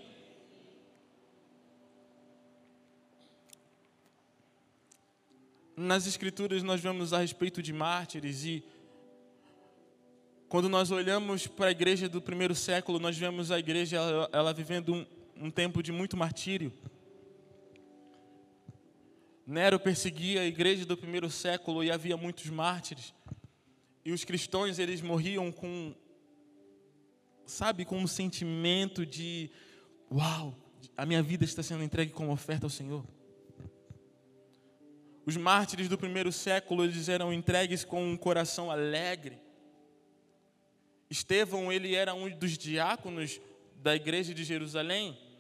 [5.75, 8.63] Nas Escrituras nós vemos a respeito de mártires e
[10.47, 14.53] quando nós olhamos para a igreja do primeiro século, nós vemos a igreja ela, ela
[14.53, 15.05] vivendo um,
[15.41, 16.71] um tempo de muito martírio.
[19.45, 23.13] Nero perseguia a igreja do primeiro século e havia muitos mártires.
[24.05, 25.95] E os cristãos eles morriam com
[27.45, 29.49] sabe, com um sentimento de:
[30.11, 30.55] uau,
[30.95, 33.03] a minha vida está sendo entregue como oferta ao Senhor.
[35.25, 39.39] Os mártires do primeiro século eles eram entregues com um coração alegre.
[41.09, 43.41] Estevão ele era um dos diáconos
[43.75, 45.30] da igreja de Jerusalém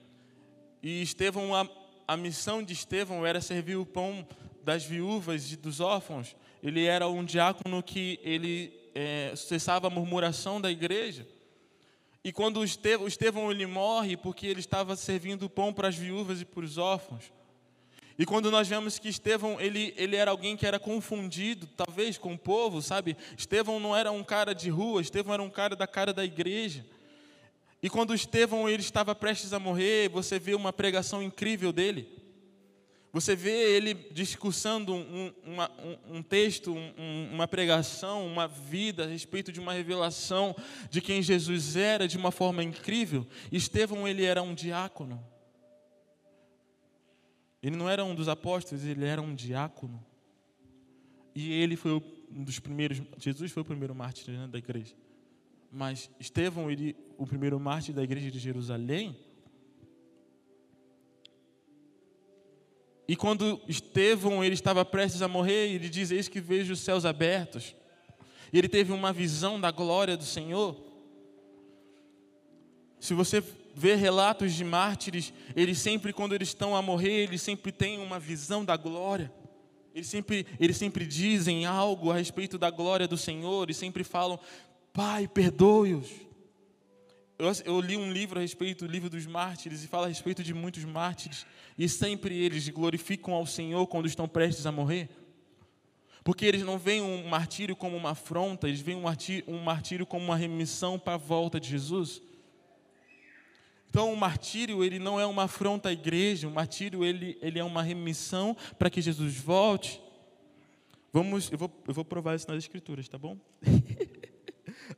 [0.81, 1.67] e Estevão a,
[2.07, 4.27] a missão de Estevão era servir o pão
[4.63, 6.35] das viúvas e dos órfãos.
[6.61, 11.27] Ele era um diácono que ele é, cessava a murmuração da igreja.
[12.23, 15.95] E quando o Estevão, o Estevão ele morre porque ele estava servindo pão para as
[15.95, 17.31] viúvas e para os órfãos.
[18.17, 22.33] E quando nós vemos que Estevão, ele, ele era alguém que era confundido, talvez, com
[22.33, 23.17] o povo, sabe?
[23.35, 26.85] Estevão não era um cara de rua, Estevão era um cara da cara da igreja.
[27.81, 32.21] E quando Estevão ele estava prestes a morrer, você vê uma pregação incrível dele.
[33.13, 39.07] Você vê ele discursando um, uma, um, um texto, um, uma pregação, uma vida a
[39.07, 40.55] respeito de uma revelação
[40.89, 43.27] de quem Jesus era de uma forma incrível.
[43.51, 45.21] Estevão, ele era um diácono.
[47.61, 50.03] Ele não era um dos apóstolos, ele era um diácono.
[51.35, 54.95] E ele foi um dos primeiros, Jesus foi o primeiro mártir né, da igreja.
[55.71, 59.15] Mas Estevão, ele, o primeiro mártir da igreja de Jerusalém,
[63.11, 67.03] E quando Estevão ele estava prestes a morrer, ele diz: Eis que vejo os céus
[67.03, 67.75] abertos.
[68.53, 70.77] E ele teve uma visão da glória do Senhor.
[72.97, 73.43] Se você
[73.75, 78.17] vê relatos de mártires, eles sempre, quando eles estão a morrer, eles sempre têm uma
[78.17, 79.29] visão da glória.
[79.93, 84.39] Eles sempre, eles sempre dizem algo a respeito da glória do Senhor e sempre falam:
[84.93, 86.09] Pai, perdoe-os.
[87.39, 90.43] Eu, eu, li um livro a respeito do livro dos mártires e fala a respeito
[90.43, 91.45] de muitos mártires
[91.77, 95.09] e sempre eles glorificam ao Senhor quando estão prestes a morrer.
[96.23, 100.05] Porque eles não veem um martírio como uma afronta, eles veem um martírio, um martírio
[100.05, 102.21] como uma remissão para a volta de Jesus.
[103.89, 107.63] Então, o martírio ele não é uma afronta à igreja, o martírio ele, ele é
[107.63, 109.99] uma remissão para que Jesus volte.
[111.11, 113.35] Vamos, eu vou, eu vou provar isso nas Escrituras, tá bom?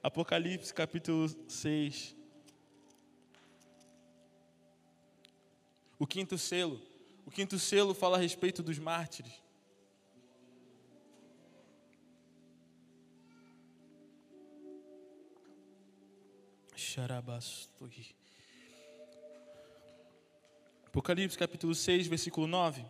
[0.03, 2.13] Apocalipse capítulo 6.
[5.97, 6.81] O quinto selo.
[7.25, 9.31] O quinto selo fala a respeito dos mártires.
[16.75, 18.13] Xarabastoi.
[20.85, 22.85] Apocalipse capítulo 6, versículo 9.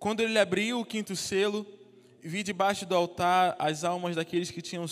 [0.00, 1.77] Quando ele abriu o quinto selo,
[2.22, 4.86] vi debaixo do altar as almas daqueles que tinham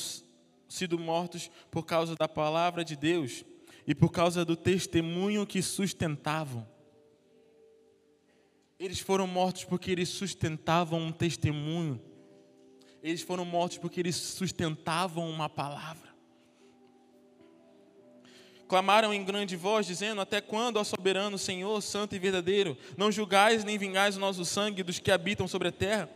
[0.68, 3.44] sido mortos por causa da palavra de Deus
[3.86, 6.66] e por causa do testemunho que sustentavam.
[8.78, 12.00] Eles foram mortos porque eles sustentavam um testemunho.
[13.02, 16.14] Eles foram mortos porque eles sustentavam uma palavra.
[18.68, 23.62] Clamaram em grande voz, dizendo: Até quando, ó soberano Senhor, santo e verdadeiro, não julgais
[23.64, 26.10] nem vingais o nosso sangue dos que habitam sobre a terra?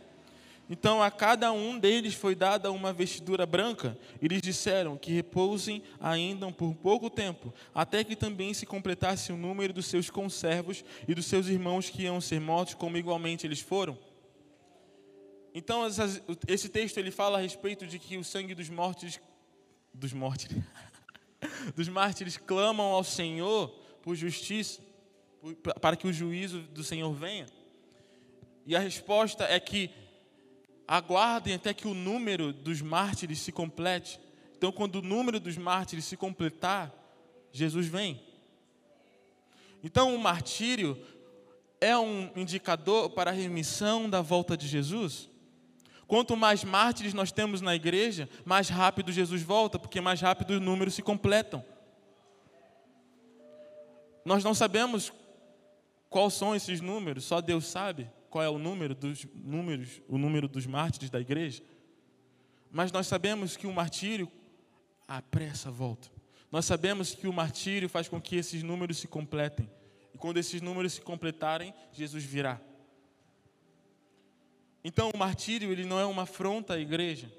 [0.71, 5.83] Então a cada um deles foi dada uma vestidura branca, e lhes disseram que repousem
[5.99, 11.13] ainda por pouco tempo, até que também se completasse o número dos seus conservos e
[11.13, 13.99] dos seus irmãos que iam ser mortos, como igualmente eles foram.
[15.53, 15.85] Então
[16.47, 19.19] esse texto ele fala a respeito de que o sangue dos mortos,
[19.93, 20.47] dos mortos,
[21.75, 23.67] dos mártires clamam ao Senhor
[24.01, 24.81] por justiça,
[25.81, 27.47] para que o juízo do Senhor venha.
[28.65, 29.91] E a resposta é que
[30.91, 34.19] aguardem até que o número dos mártires se complete.
[34.57, 36.93] Então, quando o número dos mártires se completar,
[37.49, 38.21] Jesus vem.
[39.81, 41.01] Então, o martírio
[41.79, 45.29] é um indicador para a remissão da volta de Jesus.
[46.07, 50.61] Quanto mais mártires nós temos na igreja, mais rápido Jesus volta, porque mais rápido os
[50.61, 51.63] números se completam.
[54.25, 55.13] Nós não sabemos
[56.09, 60.47] quais são esses números, só Deus sabe qual é o número dos números, o número
[60.47, 61.61] dos mártires da igreja.
[62.71, 64.31] Mas nós sabemos que o martírio
[65.05, 66.09] apressa a volta.
[66.49, 69.69] Nós sabemos que o martírio faz com que esses números se completem.
[70.13, 72.59] E quando esses números se completarem, Jesus virá.
[74.81, 77.29] Então, o martírio ele não é uma afronta à igreja.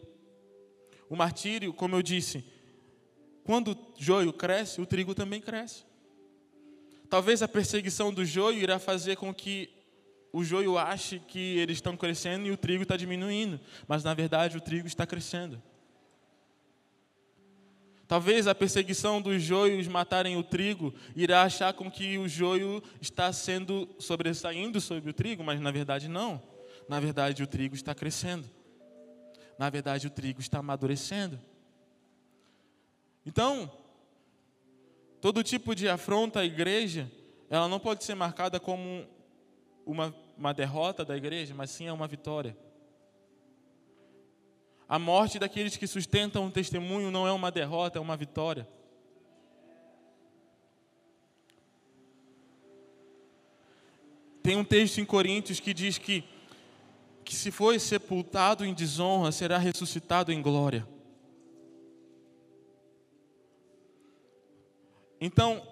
[1.09, 2.45] O martírio, como eu disse,
[3.45, 5.85] quando o joio cresce, o trigo também cresce.
[7.09, 9.82] Talvez a perseguição do joio irá fazer com que
[10.33, 14.57] o joio ache que eles estão crescendo e o trigo está diminuindo, mas na verdade
[14.57, 15.63] o trigo está crescendo.
[18.09, 23.33] Talvez a perseguição dos joios matarem o trigo irá achar com que o joio está
[23.33, 26.43] sendo sobressaindo sobre o trigo, mas na verdade não.
[26.89, 28.49] Na verdade o trigo está crescendo.
[29.59, 31.39] Na verdade o trigo está amadurecendo.
[33.25, 33.71] Então,
[35.21, 37.11] todo tipo de afronta à igreja,
[37.49, 39.07] ela não pode ser marcada como
[39.87, 42.57] uma, uma derrota da igreja, mas sim é uma vitória.
[44.89, 48.69] A morte daqueles que sustentam o testemunho não é uma derrota, é uma vitória.
[54.43, 56.25] Tem um texto em Coríntios que diz que,
[57.25, 60.87] que se foi sepultado em desonra, será ressuscitado em glória.
[65.21, 65.72] Então,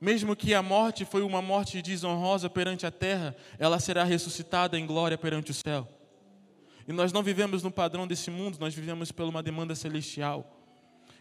[0.00, 4.86] mesmo que a morte foi uma morte desonrosa perante a terra, ela será ressuscitada em
[4.86, 5.88] glória perante o céu.
[6.86, 10.52] E nós não vivemos no padrão desse mundo, nós vivemos por uma demanda celestial.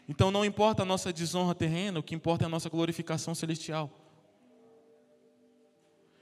[0.08, 3.90] Então não importa a nossa desonra terrena, o que importa é a nossa glorificação celestial.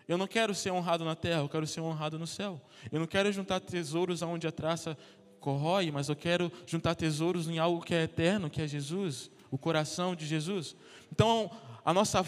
[0.08, 2.62] Eu não quero ser honrado na terra, eu quero ser honrado no céu.
[2.92, 4.98] Eu não quero juntar tesouros aonde a traça
[5.40, 9.58] corrói, mas eu quero juntar tesouros em algo que é eterno, que é Jesus, o
[9.58, 10.76] coração de Jesus.
[11.12, 11.52] Então,
[11.86, 12.22] a nossa,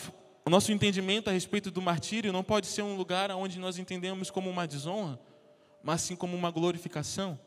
[0.45, 4.29] o nosso entendimento a respeito do martírio não pode ser um lugar onde nós entendemos
[4.29, 5.19] como uma desonra,
[5.81, 7.39] mas sim como uma glorificação,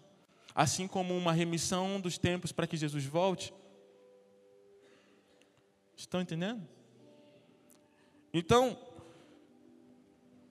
[0.55, 3.53] assim como uma remissão dos tempos para que Jesus volte.
[5.97, 6.67] Estão entendendo?
[8.33, 8.79] Então,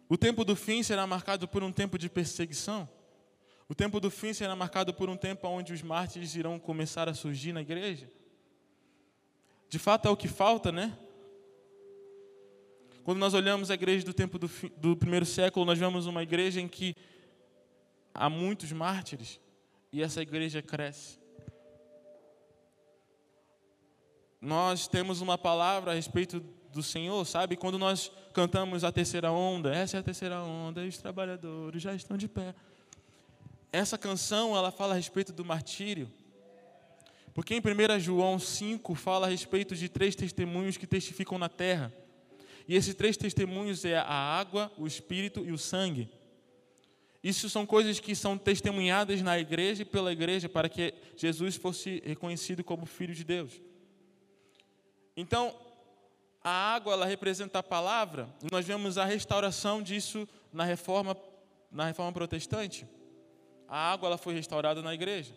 [0.10, 2.88] o tempo do fim será marcado por um tempo de perseguição.
[3.70, 7.14] O tempo do fim será marcado por um tempo onde os mártires irão começar a
[7.14, 8.10] surgir na igreja.
[9.70, 10.98] De fato é o que falta, né?
[13.08, 16.60] Quando nós olhamos a igreja do tempo do, do primeiro século, nós vemos uma igreja
[16.60, 16.94] em que
[18.14, 19.40] há muitos mártires
[19.94, 21.18] e essa igreja cresce.
[24.42, 26.42] Nós temos uma palavra a respeito
[26.74, 27.56] do Senhor, sabe?
[27.56, 31.96] Quando nós cantamos a terceira onda, essa é a terceira onda, e os trabalhadores já
[31.96, 32.54] estão de pé.
[33.72, 36.12] Essa canção, ela fala a respeito do martírio.
[37.34, 41.94] Porque em 1 João 5 fala a respeito de três testemunhos que testificam na terra.
[42.68, 46.10] E esses três testemunhos é a água, o espírito e o sangue.
[47.24, 52.02] Isso são coisas que são testemunhadas na igreja e pela igreja para que Jesus fosse
[52.06, 53.62] reconhecido como filho de Deus.
[55.16, 55.56] Então,
[56.44, 61.18] a água ela representa a palavra, e nós vemos a restauração disso na reforma
[61.72, 62.88] na reforma protestante.
[63.68, 65.34] A água ela foi restaurada na igreja.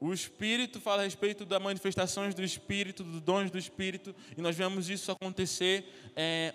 [0.00, 4.54] O Espírito fala a respeito das manifestações do Espírito, dos dons do Espírito, e nós
[4.54, 5.84] vemos isso acontecer
[6.14, 6.54] é,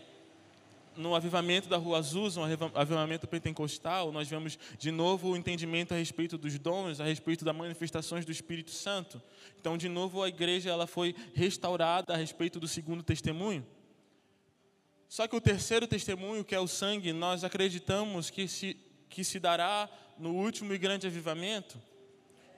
[0.96, 2.44] no avivamento da Rua Azul, no
[2.76, 7.56] avivamento pentecostal, nós vemos de novo o entendimento a respeito dos dons, a respeito das
[7.56, 9.22] manifestações do Espírito Santo.
[9.60, 13.66] Então, de novo, a igreja ela foi restaurada a respeito do segundo testemunho.
[15.08, 18.78] Só que o terceiro testemunho, que é o sangue, nós acreditamos que se,
[19.10, 21.78] que se dará no último e grande avivamento,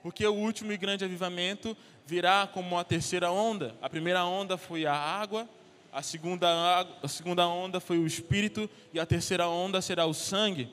[0.04, 1.74] porque o último e grande avivamento
[2.04, 3.74] virá como a terceira onda.
[3.80, 5.48] A primeira onda foi a água,
[5.90, 10.68] a segunda, a segunda onda foi o espírito e a terceira onda será o sangue,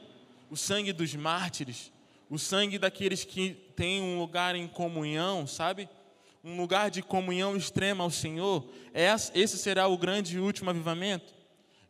[0.50, 1.94] o sangue dos mártires,
[2.30, 5.88] o sangue daqueles que têm um lugar em comunhão, sabe?
[6.44, 8.66] Um lugar de comunhão extrema ao Senhor.
[9.34, 11.34] Esse será o grande e último avivamento.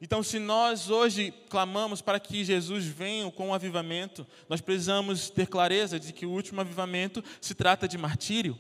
[0.02, 5.46] Então, se nós hoje clamamos para que Jesus venha com o avivamento, nós precisamos ter
[5.46, 8.58] clareza de que o último avivamento se trata de martírio.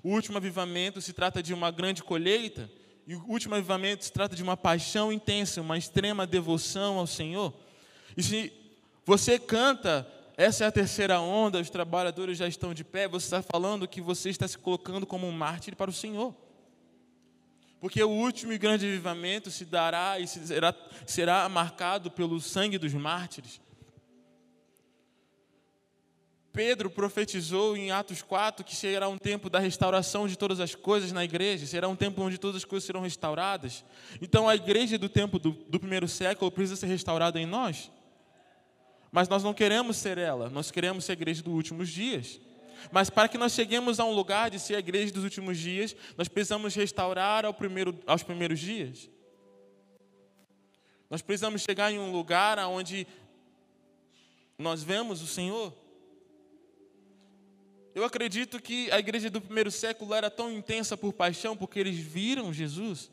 [0.00, 2.70] O último avivamento se trata de uma grande colheita
[3.04, 7.52] e o último avivamento se trata de uma paixão intensa, uma extrema devoção ao Senhor.
[8.16, 8.52] E se
[9.04, 13.42] você canta, essa é a terceira onda, os trabalhadores já estão de pé, você está
[13.42, 16.32] falando que você está se colocando como um mártir para o Senhor.
[17.84, 20.74] Porque o último e grande avivamento se dará e será,
[21.04, 23.60] será marcado pelo sangue dos mártires.
[26.50, 31.12] Pedro profetizou em Atos 4 que será um tempo da restauração de todas as coisas
[31.12, 33.84] na igreja, será um tempo onde todas as coisas serão restauradas.
[34.18, 37.92] Então a igreja do tempo do, do primeiro século precisa ser restaurada em nós.
[39.12, 42.40] Mas nós não queremos ser ela, nós queremos ser a igreja dos últimos dias.
[42.90, 45.94] Mas para que nós cheguemos a um lugar de ser a igreja dos últimos dias,
[46.16, 49.10] nós precisamos restaurar ao primeiro, aos primeiros dias.
[51.10, 53.06] Nós precisamos chegar em um lugar onde
[54.58, 55.72] nós vemos o Senhor.
[57.94, 61.96] Eu acredito que a igreja do primeiro século era tão intensa por paixão porque eles
[61.96, 63.10] viram Jesus.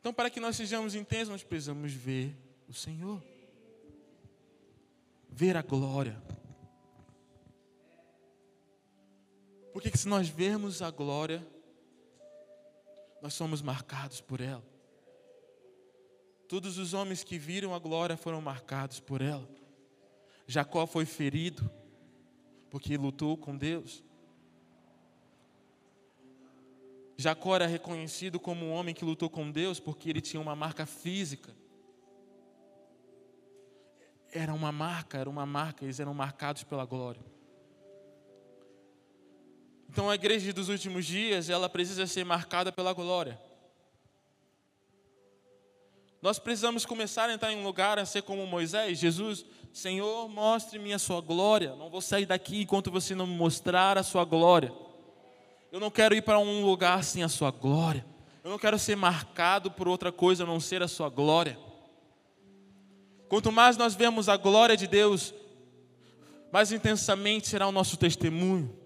[0.00, 2.34] Então, para que nós sejamos intensos, nós precisamos ver
[2.68, 3.22] o Senhor,
[5.28, 6.20] ver a glória.
[9.76, 11.46] Porque se nós vermos a glória,
[13.20, 14.64] nós somos marcados por ela.
[16.48, 19.46] Todos os homens que viram a glória foram marcados por ela.
[20.46, 21.70] Jacó foi ferido
[22.70, 24.02] porque lutou com Deus.
[27.18, 30.86] Jacó era reconhecido como um homem que lutou com Deus porque ele tinha uma marca
[30.86, 31.54] física.
[34.32, 37.35] Era uma marca, era uma marca, eles eram marcados pela glória.
[39.96, 43.40] Então a igreja dos últimos dias, ela precisa ser marcada pela glória.
[46.20, 48.98] Nós precisamos começar a entrar em um lugar a ser como Moisés.
[48.98, 51.74] Jesus, Senhor, mostre-me a sua glória.
[51.76, 54.70] Não vou sair daqui enquanto você não me mostrar a sua glória.
[55.72, 58.04] Eu não quero ir para um lugar sem a sua glória.
[58.44, 61.58] Eu não quero ser marcado por outra coisa a não ser a sua glória.
[63.30, 65.32] Quanto mais nós vemos a glória de Deus,
[66.52, 68.84] mais intensamente será o nosso testemunho.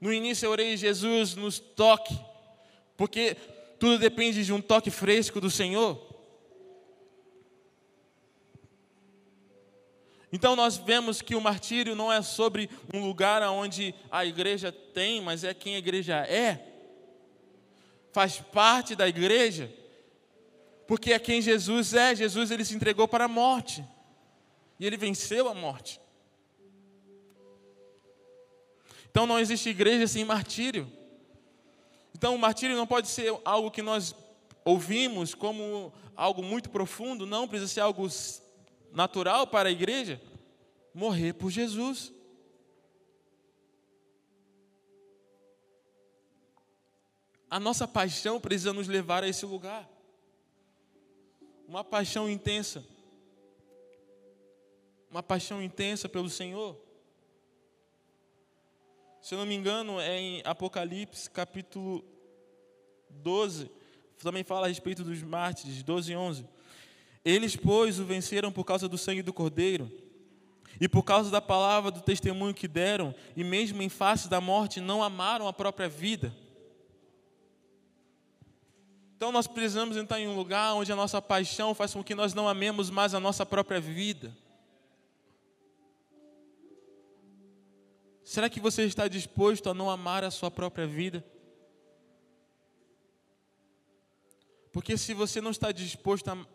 [0.00, 2.18] No início eu orei, Jesus, nos toque,
[2.96, 3.36] porque
[3.78, 6.10] tudo depende de um toque fresco do Senhor.
[10.32, 15.20] Então nós vemos que o martírio não é sobre um lugar onde a igreja tem,
[15.20, 16.66] mas é quem a igreja é.
[18.12, 19.72] Faz parte da igreja.
[20.86, 22.14] Porque é quem Jesus é.
[22.14, 23.84] Jesus ele se entregou para a morte.
[24.78, 25.99] E ele venceu a morte.
[29.10, 30.90] Então não existe igreja sem martírio.
[32.14, 34.14] Então o martírio não pode ser algo que nós
[34.64, 38.06] ouvimos como algo muito profundo, não precisa ser algo
[38.92, 40.20] natural para a igreja
[40.94, 42.12] morrer por Jesus.
[47.48, 49.88] A nossa paixão precisa nos levar a esse lugar.
[51.66, 52.86] Uma paixão intensa.
[55.10, 56.80] Uma paixão intensa pelo Senhor.
[59.20, 62.02] Se eu não me engano, é em Apocalipse capítulo
[63.10, 63.70] 12.
[64.18, 66.46] Também fala a respeito dos mártires, 12 e 11.
[67.24, 69.90] Eles, pois, o venceram por causa do sangue do Cordeiro
[70.80, 74.80] e por causa da palavra do testemunho que deram, e mesmo em face da morte,
[74.80, 76.34] não amaram a própria vida.
[79.14, 82.32] Então nós precisamos entrar em um lugar onde a nossa paixão faz com que nós
[82.32, 84.34] não amemos mais a nossa própria vida.
[88.30, 91.24] Será que você está disposto a não amar a sua própria vida?
[94.70, 96.46] Porque se você não está disposto a,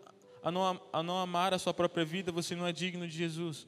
[0.42, 3.68] a, não, a não amar a sua própria vida, você não é digno de Jesus.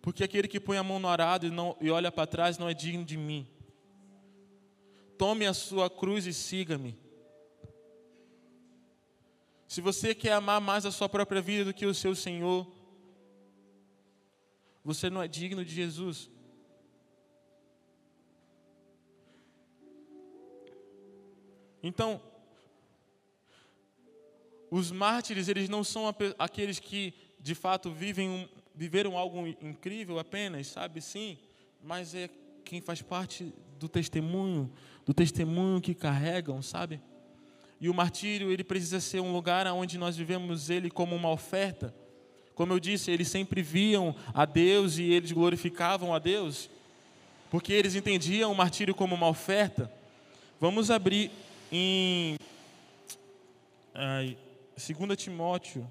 [0.00, 2.70] Porque aquele que põe a mão no arado e, não, e olha para trás não
[2.70, 3.46] é digno de mim.
[5.18, 6.98] Tome a sua cruz e siga-me.
[9.68, 12.66] se você quer amar mais a sua própria vida do que o seu Senhor,
[14.82, 16.30] você não é digno de Jesus.
[21.82, 22.20] Então,
[24.70, 30.68] os mártires, eles não são aqueles que de fato vivem um, viveram algo incrível apenas,
[30.68, 31.00] sabe?
[31.00, 31.36] Sim,
[31.82, 32.30] mas é
[32.64, 34.72] quem faz parte do testemunho,
[35.04, 37.00] do testemunho que carregam, sabe?
[37.80, 41.92] E o martírio, ele precisa ser um lugar onde nós vivemos ele como uma oferta.
[42.54, 46.70] Como eu disse, eles sempre viam a Deus e eles glorificavam a Deus,
[47.50, 49.92] porque eles entendiam o martírio como uma oferta.
[50.60, 51.30] Vamos abrir
[51.72, 52.36] em
[53.94, 54.36] ai,
[54.76, 55.90] 2 Timóteo.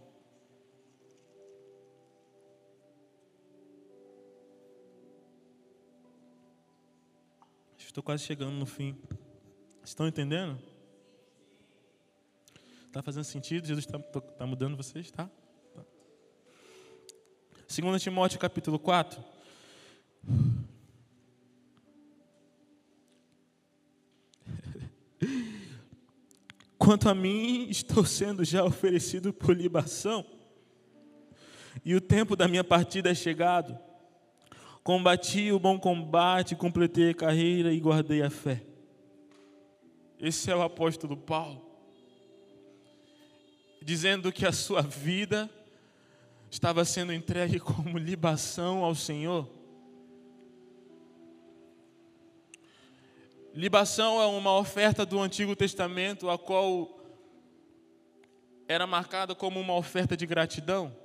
[7.80, 8.96] Estou quase chegando no fim.
[9.84, 10.58] Estão entendendo?
[12.86, 13.68] Está fazendo sentido?
[13.68, 15.30] Jesus está tá mudando vocês, tá?
[15.74, 15.84] tá?
[17.68, 19.22] 2 Timóteo capítulo 4.
[26.92, 30.26] Quanto a mim, estou sendo já oferecido por libação,
[31.86, 33.80] e o tempo da minha partida é chegado.
[34.84, 38.62] Combati o bom combate, completei a carreira e guardei a fé.
[40.20, 41.66] Esse é o apóstolo Paulo,
[43.82, 45.50] dizendo que a sua vida
[46.50, 49.48] estava sendo entregue como libação ao Senhor.
[53.54, 56.98] Libação é uma oferta do Antigo Testamento, a qual
[58.66, 60.96] era marcada como uma oferta de gratidão.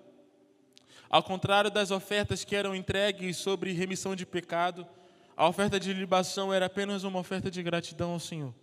[1.10, 4.86] Ao contrário das ofertas que eram entregues sobre remissão de pecado,
[5.36, 8.54] a oferta de libação era apenas uma oferta de gratidão ao Senhor.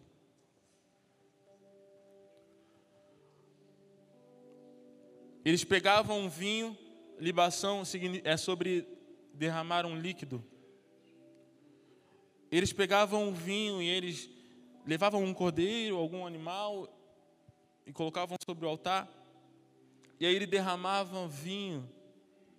[5.43, 6.77] Eles pegavam um vinho,
[7.19, 7.83] libação
[8.23, 8.87] é sobre
[9.33, 10.41] derramar um líquido.
[12.55, 14.29] Eles pegavam o vinho e eles
[14.85, 16.87] levavam um cordeiro, algum animal
[17.83, 19.09] e colocavam sobre o altar.
[20.19, 21.89] E aí eles derramavam vinho.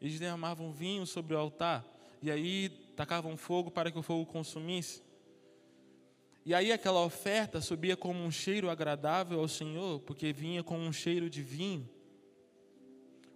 [0.00, 1.84] Eles derramavam vinho sobre o altar.
[2.20, 5.00] E aí tacavam fogo para que o fogo consumisse.
[6.44, 10.92] E aí aquela oferta subia como um cheiro agradável ao Senhor, porque vinha com um
[10.92, 11.88] cheiro de vinho,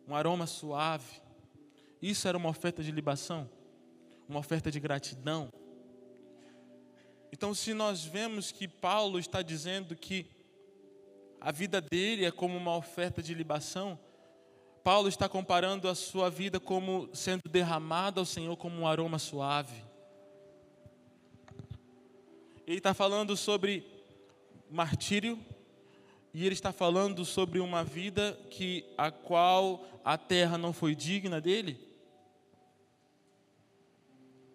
[0.08, 1.22] um aroma suave.
[2.02, 3.48] Isso era uma oferta de libação,
[4.28, 5.48] uma oferta de gratidão.
[7.32, 10.26] Então, se nós vemos que Paulo está dizendo que
[11.40, 13.98] a vida dele é como uma oferta de libação,
[14.82, 19.84] Paulo está comparando a sua vida como sendo derramada ao Senhor como um aroma suave.
[22.66, 23.86] Ele está falando sobre
[24.70, 25.38] martírio
[26.34, 31.40] e ele está falando sobre uma vida que a qual a terra não foi digna
[31.40, 31.78] dele.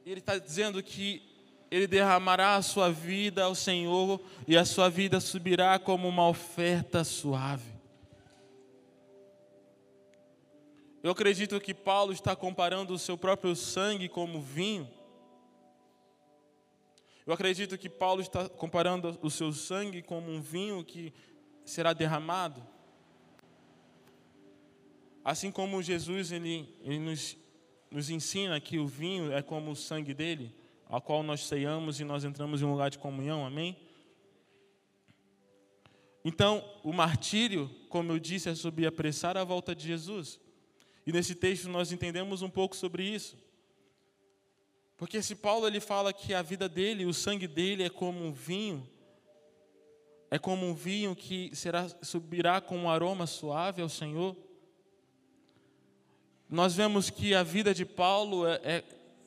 [0.06, 1.33] Ele está dizendo que
[1.74, 7.04] ele derramará a sua vida ao Senhor e a sua vida subirá como uma oferta
[7.04, 7.74] suave.
[11.02, 14.88] Eu acredito que Paulo está comparando o seu próprio sangue como vinho.
[17.26, 21.12] Eu acredito que Paulo está comparando o seu sangue como um vinho que
[21.66, 22.64] será derramado.
[25.26, 27.36] Assim como Jesus ele, ele nos,
[27.90, 32.04] nos ensina que o vinho é como o sangue dele a qual nós ceiamos e
[32.04, 33.78] nós entramos em um lugar de comunhão, amém?
[36.26, 40.40] Então, o martírio, como eu disse, é sobre apressar a volta de Jesus.
[41.06, 43.38] E nesse texto nós entendemos um pouco sobre isso.
[44.96, 48.32] Porque se Paulo ele fala que a vida dele, o sangue dele é como um
[48.32, 48.88] vinho,
[50.32, 54.36] é como um vinho que será subirá com um aroma suave ao Senhor.
[56.50, 58.84] Nós vemos que a vida de Paulo é, é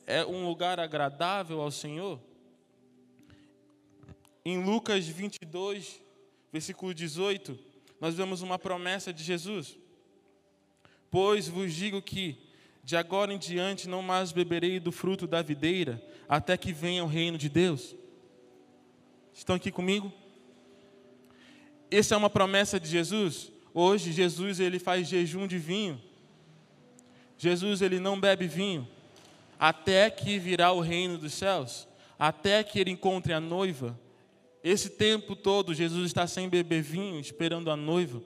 [0.07, 2.17] é um lugar agradável ao Senhor?
[4.45, 6.01] Em Lucas 22,
[6.51, 7.59] versículo 18,
[7.99, 9.77] nós vemos uma promessa de Jesus.
[11.11, 12.37] Pois vos digo que,
[12.81, 17.07] de agora em diante, não mais beberei do fruto da videira, até que venha o
[17.07, 17.93] reino de Deus.
[19.33, 20.11] Estão aqui comigo?
[21.91, 23.51] Essa é uma promessa de Jesus.
[23.73, 26.01] Hoje, Jesus ele faz jejum de vinho.
[27.37, 28.87] Jesus ele não bebe vinho
[29.59, 31.87] até que virá o reino dos céus,
[32.17, 33.99] até que ele encontre a noiva.
[34.63, 38.21] Esse tempo todo, Jesus está sem beber vinho, esperando a noiva,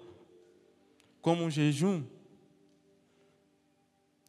[1.21, 2.03] como um jejum.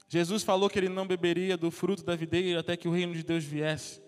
[0.09, 3.23] Jesus falou que ele não beberia do fruto da videira até que o reino de
[3.23, 4.01] Deus viesse,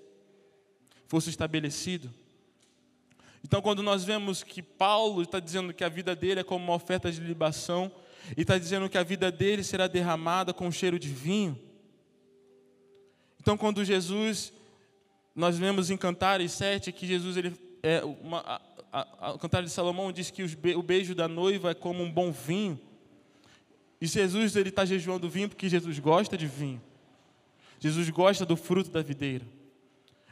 [1.08, 2.12] fosse estabelecido.
[3.42, 6.74] Então, quando nós vemos que Paulo está dizendo que a vida dele é como uma
[6.74, 7.90] oferta de libação,
[8.36, 11.58] e está dizendo que a vida dele será derramada com cheiro de vinho.
[13.44, 14.54] Então, quando Jesus,
[15.36, 19.74] nós vemos em Cantares 7 que Jesus, ele, é uma, a, a, a Cantares de
[19.74, 20.42] Salomão diz que
[20.74, 22.80] o beijo da noiva é como um bom vinho.
[24.00, 26.80] E Jesus ele está jejuando vinho porque Jesus gosta de vinho.
[27.78, 29.44] Jesus gosta do fruto da videira.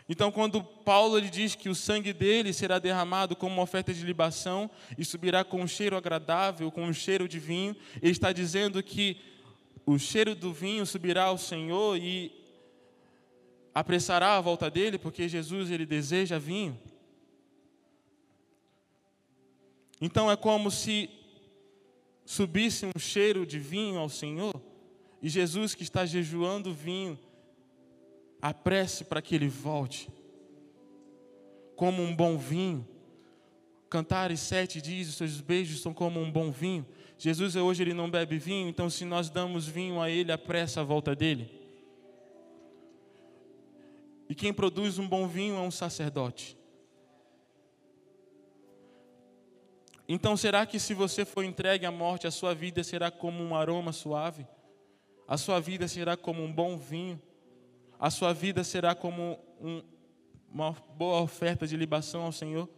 [0.08, 4.02] Então, quando Paulo ele diz que o sangue dele será derramado como uma oferta de
[4.06, 8.82] libação e subirá com um cheiro agradável, com um cheiro de vinho, ele está dizendo
[8.82, 9.18] que
[9.84, 12.40] o cheiro do vinho subirá ao Senhor e
[13.74, 16.78] apressará a volta dele, porque Jesus ele deseja vinho.
[20.00, 21.08] Então é como se
[22.24, 24.60] subisse um cheiro de vinho ao Senhor
[25.22, 27.18] e Jesus que está jejuando vinho
[28.40, 30.10] apresse para que ele volte.
[31.76, 32.86] Como um bom vinho.
[33.88, 36.84] Cantares 7 diz: os seus beijos são como um bom vinho.
[37.16, 40.84] Jesus hoje ele não bebe vinho, então se nós damos vinho a ele, apressa a
[40.84, 41.61] volta dele.
[44.28, 46.56] E quem produz um bom vinho é um sacerdote.
[50.08, 53.54] Então, será que se você for entregue à morte, a sua vida será como um
[53.54, 54.46] aroma suave?
[55.26, 57.20] A sua vida será como um bom vinho?
[58.02, 59.80] a sua vida será como um,
[60.50, 62.68] uma boa oferta de libação ao Senhor?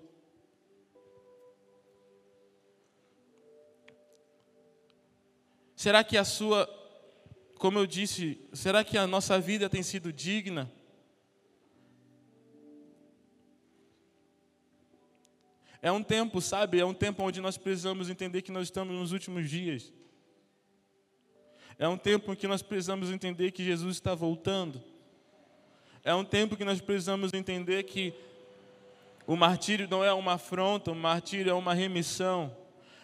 [5.74, 6.68] Será que a sua,
[7.59, 10.70] como eu disse, será que a nossa vida tem sido digna?
[15.85, 16.80] É um tempo, sabe?
[16.80, 19.93] É um tempo onde nós precisamos entender que nós estamos nos últimos dias.
[21.78, 24.82] É um tempo em que nós precisamos entender que Jesus está voltando.
[26.03, 28.14] É um tempo que nós precisamos entender que
[29.26, 32.57] o martírio não é uma afronta, o martírio é uma remissão.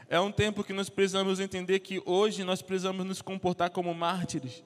[0.08, 4.64] É um tempo que nós precisamos entender que hoje nós precisamos nos comportar como mártires.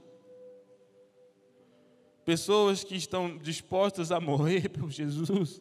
[2.25, 5.61] Pessoas que estão dispostas a morrer por Jesus.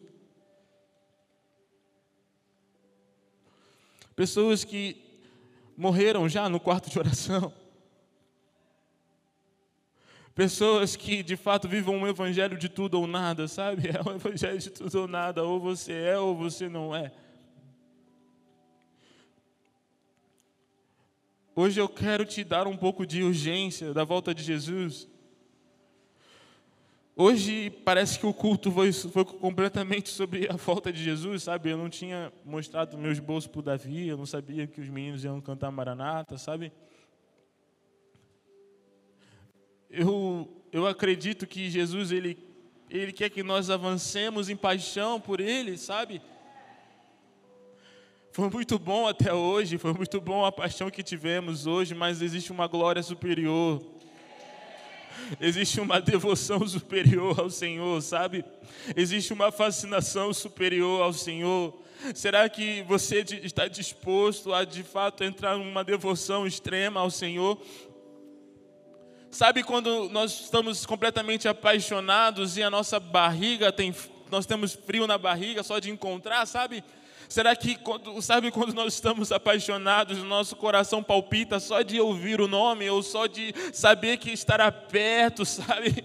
[4.16, 4.96] Pessoas que
[5.76, 7.52] morreram já no quarto de oração.
[10.34, 13.88] Pessoas que de fato vivam um evangelho de tudo ou nada, sabe?
[13.94, 17.12] É um evangelho de tudo ou nada, ou você é ou você não é.
[21.56, 25.08] Hoje eu quero te dar um pouco de urgência da volta de Jesus.
[27.16, 31.70] Hoje parece que o culto foi, foi, completamente sobre a volta de Jesus, sabe?
[31.70, 35.24] Eu não tinha mostrado meus bolsos para o Davi, eu não sabia que os meninos
[35.24, 36.72] iam cantar Maranata, sabe?
[39.94, 42.36] eu, eu acredito que Jesus ele,
[42.90, 46.20] ele quer que nós avancemos em paixão por Ele, sabe?
[48.32, 52.50] Foi muito bom até hoje, foi muito bom a paixão que tivemos hoje, mas existe
[52.50, 53.80] uma glória superior.
[55.40, 58.44] Existe uma devoção superior ao Senhor, sabe?
[58.96, 61.74] Existe uma fascinação superior ao Senhor.
[62.14, 67.58] Será que você está disposto a de fato entrar numa devoção extrema ao Senhor?
[69.30, 73.94] Sabe quando nós estamos completamente apaixonados e a nossa barriga tem,
[74.30, 76.84] nós temos frio na barriga só de encontrar, sabe?
[77.34, 82.46] Será que, quando, sabe quando nós estamos apaixonados, nosso coração palpita só de ouvir o
[82.46, 86.04] nome ou só de saber que estará perto, sabe?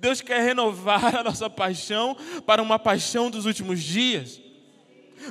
[0.00, 4.40] Deus quer renovar a nossa paixão para uma paixão dos últimos dias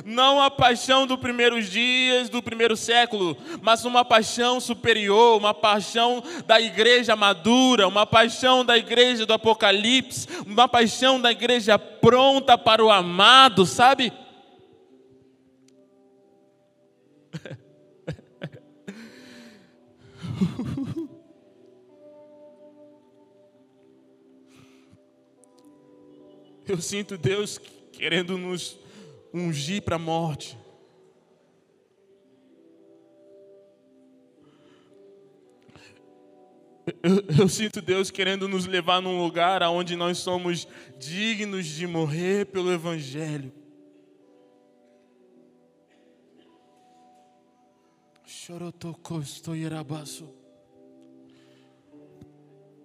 [0.06, 6.24] não a paixão dos primeiros dias, do primeiro século, mas uma paixão superior, uma paixão
[6.46, 12.84] da igreja madura, uma paixão da igreja do Apocalipse, uma paixão da igreja pronta para
[12.84, 14.12] o amado, sabe?
[26.68, 27.60] Eu sinto Deus
[27.92, 28.78] querendo nos
[29.34, 30.58] ungir para a morte.
[37.04, 40.68] Eu, eu, sinto Deus querendo nos levar num lugar onde nós somos
[40.98, 43.52] dignos de morrer pelo Evangelho.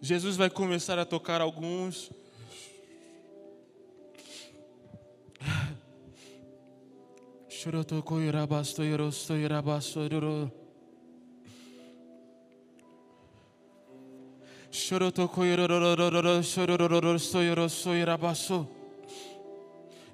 [0.01, 2.11] Jesus vai começar a tocar alguns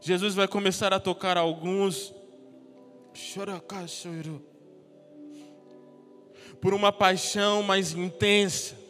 [0.00, 2.14] Jesus vai começar a tocar alguns
[6.60, 8.81] por uma paixão mais intensa.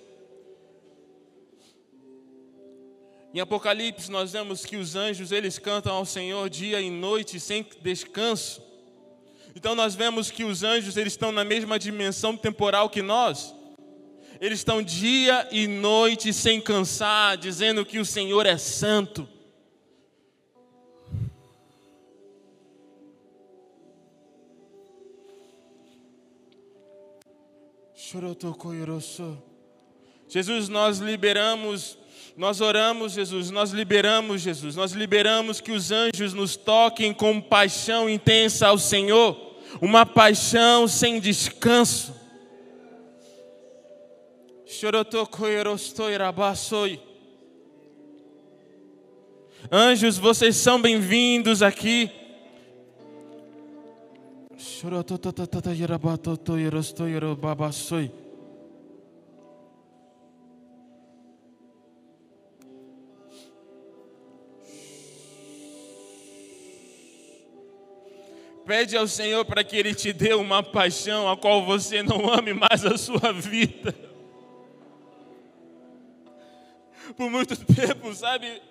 [3.34, 7.66] Em Apocalipse nós vemos que os anjos eles cantam ao Senhor dia e noite sem
[7.80, 8.62] descanso.
[9.56, 13.54] Então nós vemos que os anjos eles estão na mesma dimensão temporal que nós.
[14.38, 19.26] Eles estão dia e noite sem cansar, dizendo que o Senhor é santo.
[30.28, 31.96] Jesus, nós liberamos,
[32.36, 38.08] nós oramos, Jesus, nós liberamos, Jesus, nós liberamos que os anjos nos toquem com paixão
[38.08, 39.36] intensa ao Senhor,
[39.80, 42.14] uma paixão sem descanso.
[49.70, 52.10] Anjos, vocês são bem-vindos aqui.
[68.72, 72.54] Pede ao Senhor para que Ele te dê uma paixão a qual você não ame
[72.54, 73.94] mais a sua vida.
[77.14, 78.62] Por muito tempo, sabe?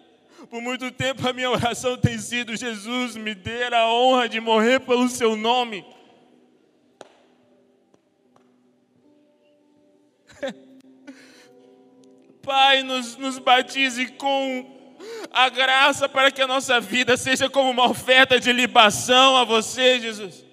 [0.49, 4.79] Por muito tempo a minha oração tem sido: Jesus, me dê a honra de morrer
[4.79, 5.85] pelo Seu nome.
[12.41, 14.80] Pai, nos, nos batize com
[15.31, 19.99] a graça para que a nossa vida seja como uma oferta de libação a você,
[19.99, 20.45] Jesus.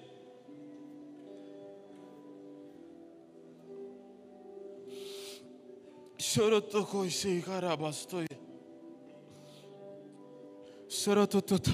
[6.17, 7.09] Chorotokoi
[7.41, 8.27] carabastoi.
[10.87, 11.71] Chorotototo.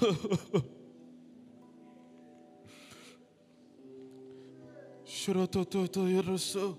[5.06, 6.78] Chorotototo, eu.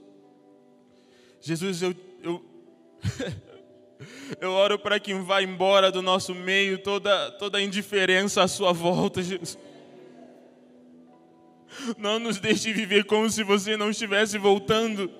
[1.40, 2.44] Jesus, eu, eu
[4.40, 9.22] Eu oro para que vá embora do nosso meio toda, toda indiferença à sua volta,
[9.22, 9.58] Jesus.
[11.98, 15.10] Não nos deixe viver como se você não estivesse voltando.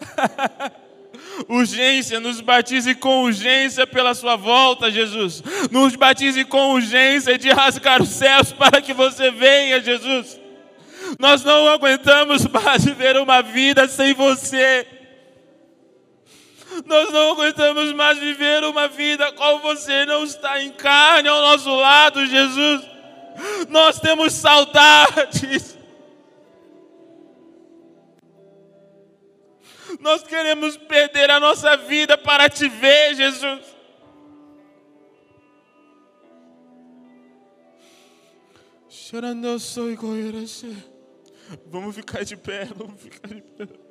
[1.48, 5.42] urgência, nos batize com urgência pela sua volta, Jesus.
[5.70, 10.40] Nos batize com urgência de rasgar os céus para que você venha, Jesus.
[11.18, 14.86] Nós não aguentamos mais viver uma vida sem você.
[16.84, 21.74] Nós não aguentamos mais viver uma vida qual você não está em carne ao nosso
[21.74, 22.82] lado, Jesus.
[23.68, 25.76] Nós temos saudades.
[30.00, 33.76] Nós queremos perder a nossa vida para te ver, Jesus.
[41.66, 43.85] Vamos ficar de pé, vamos ficar de pé.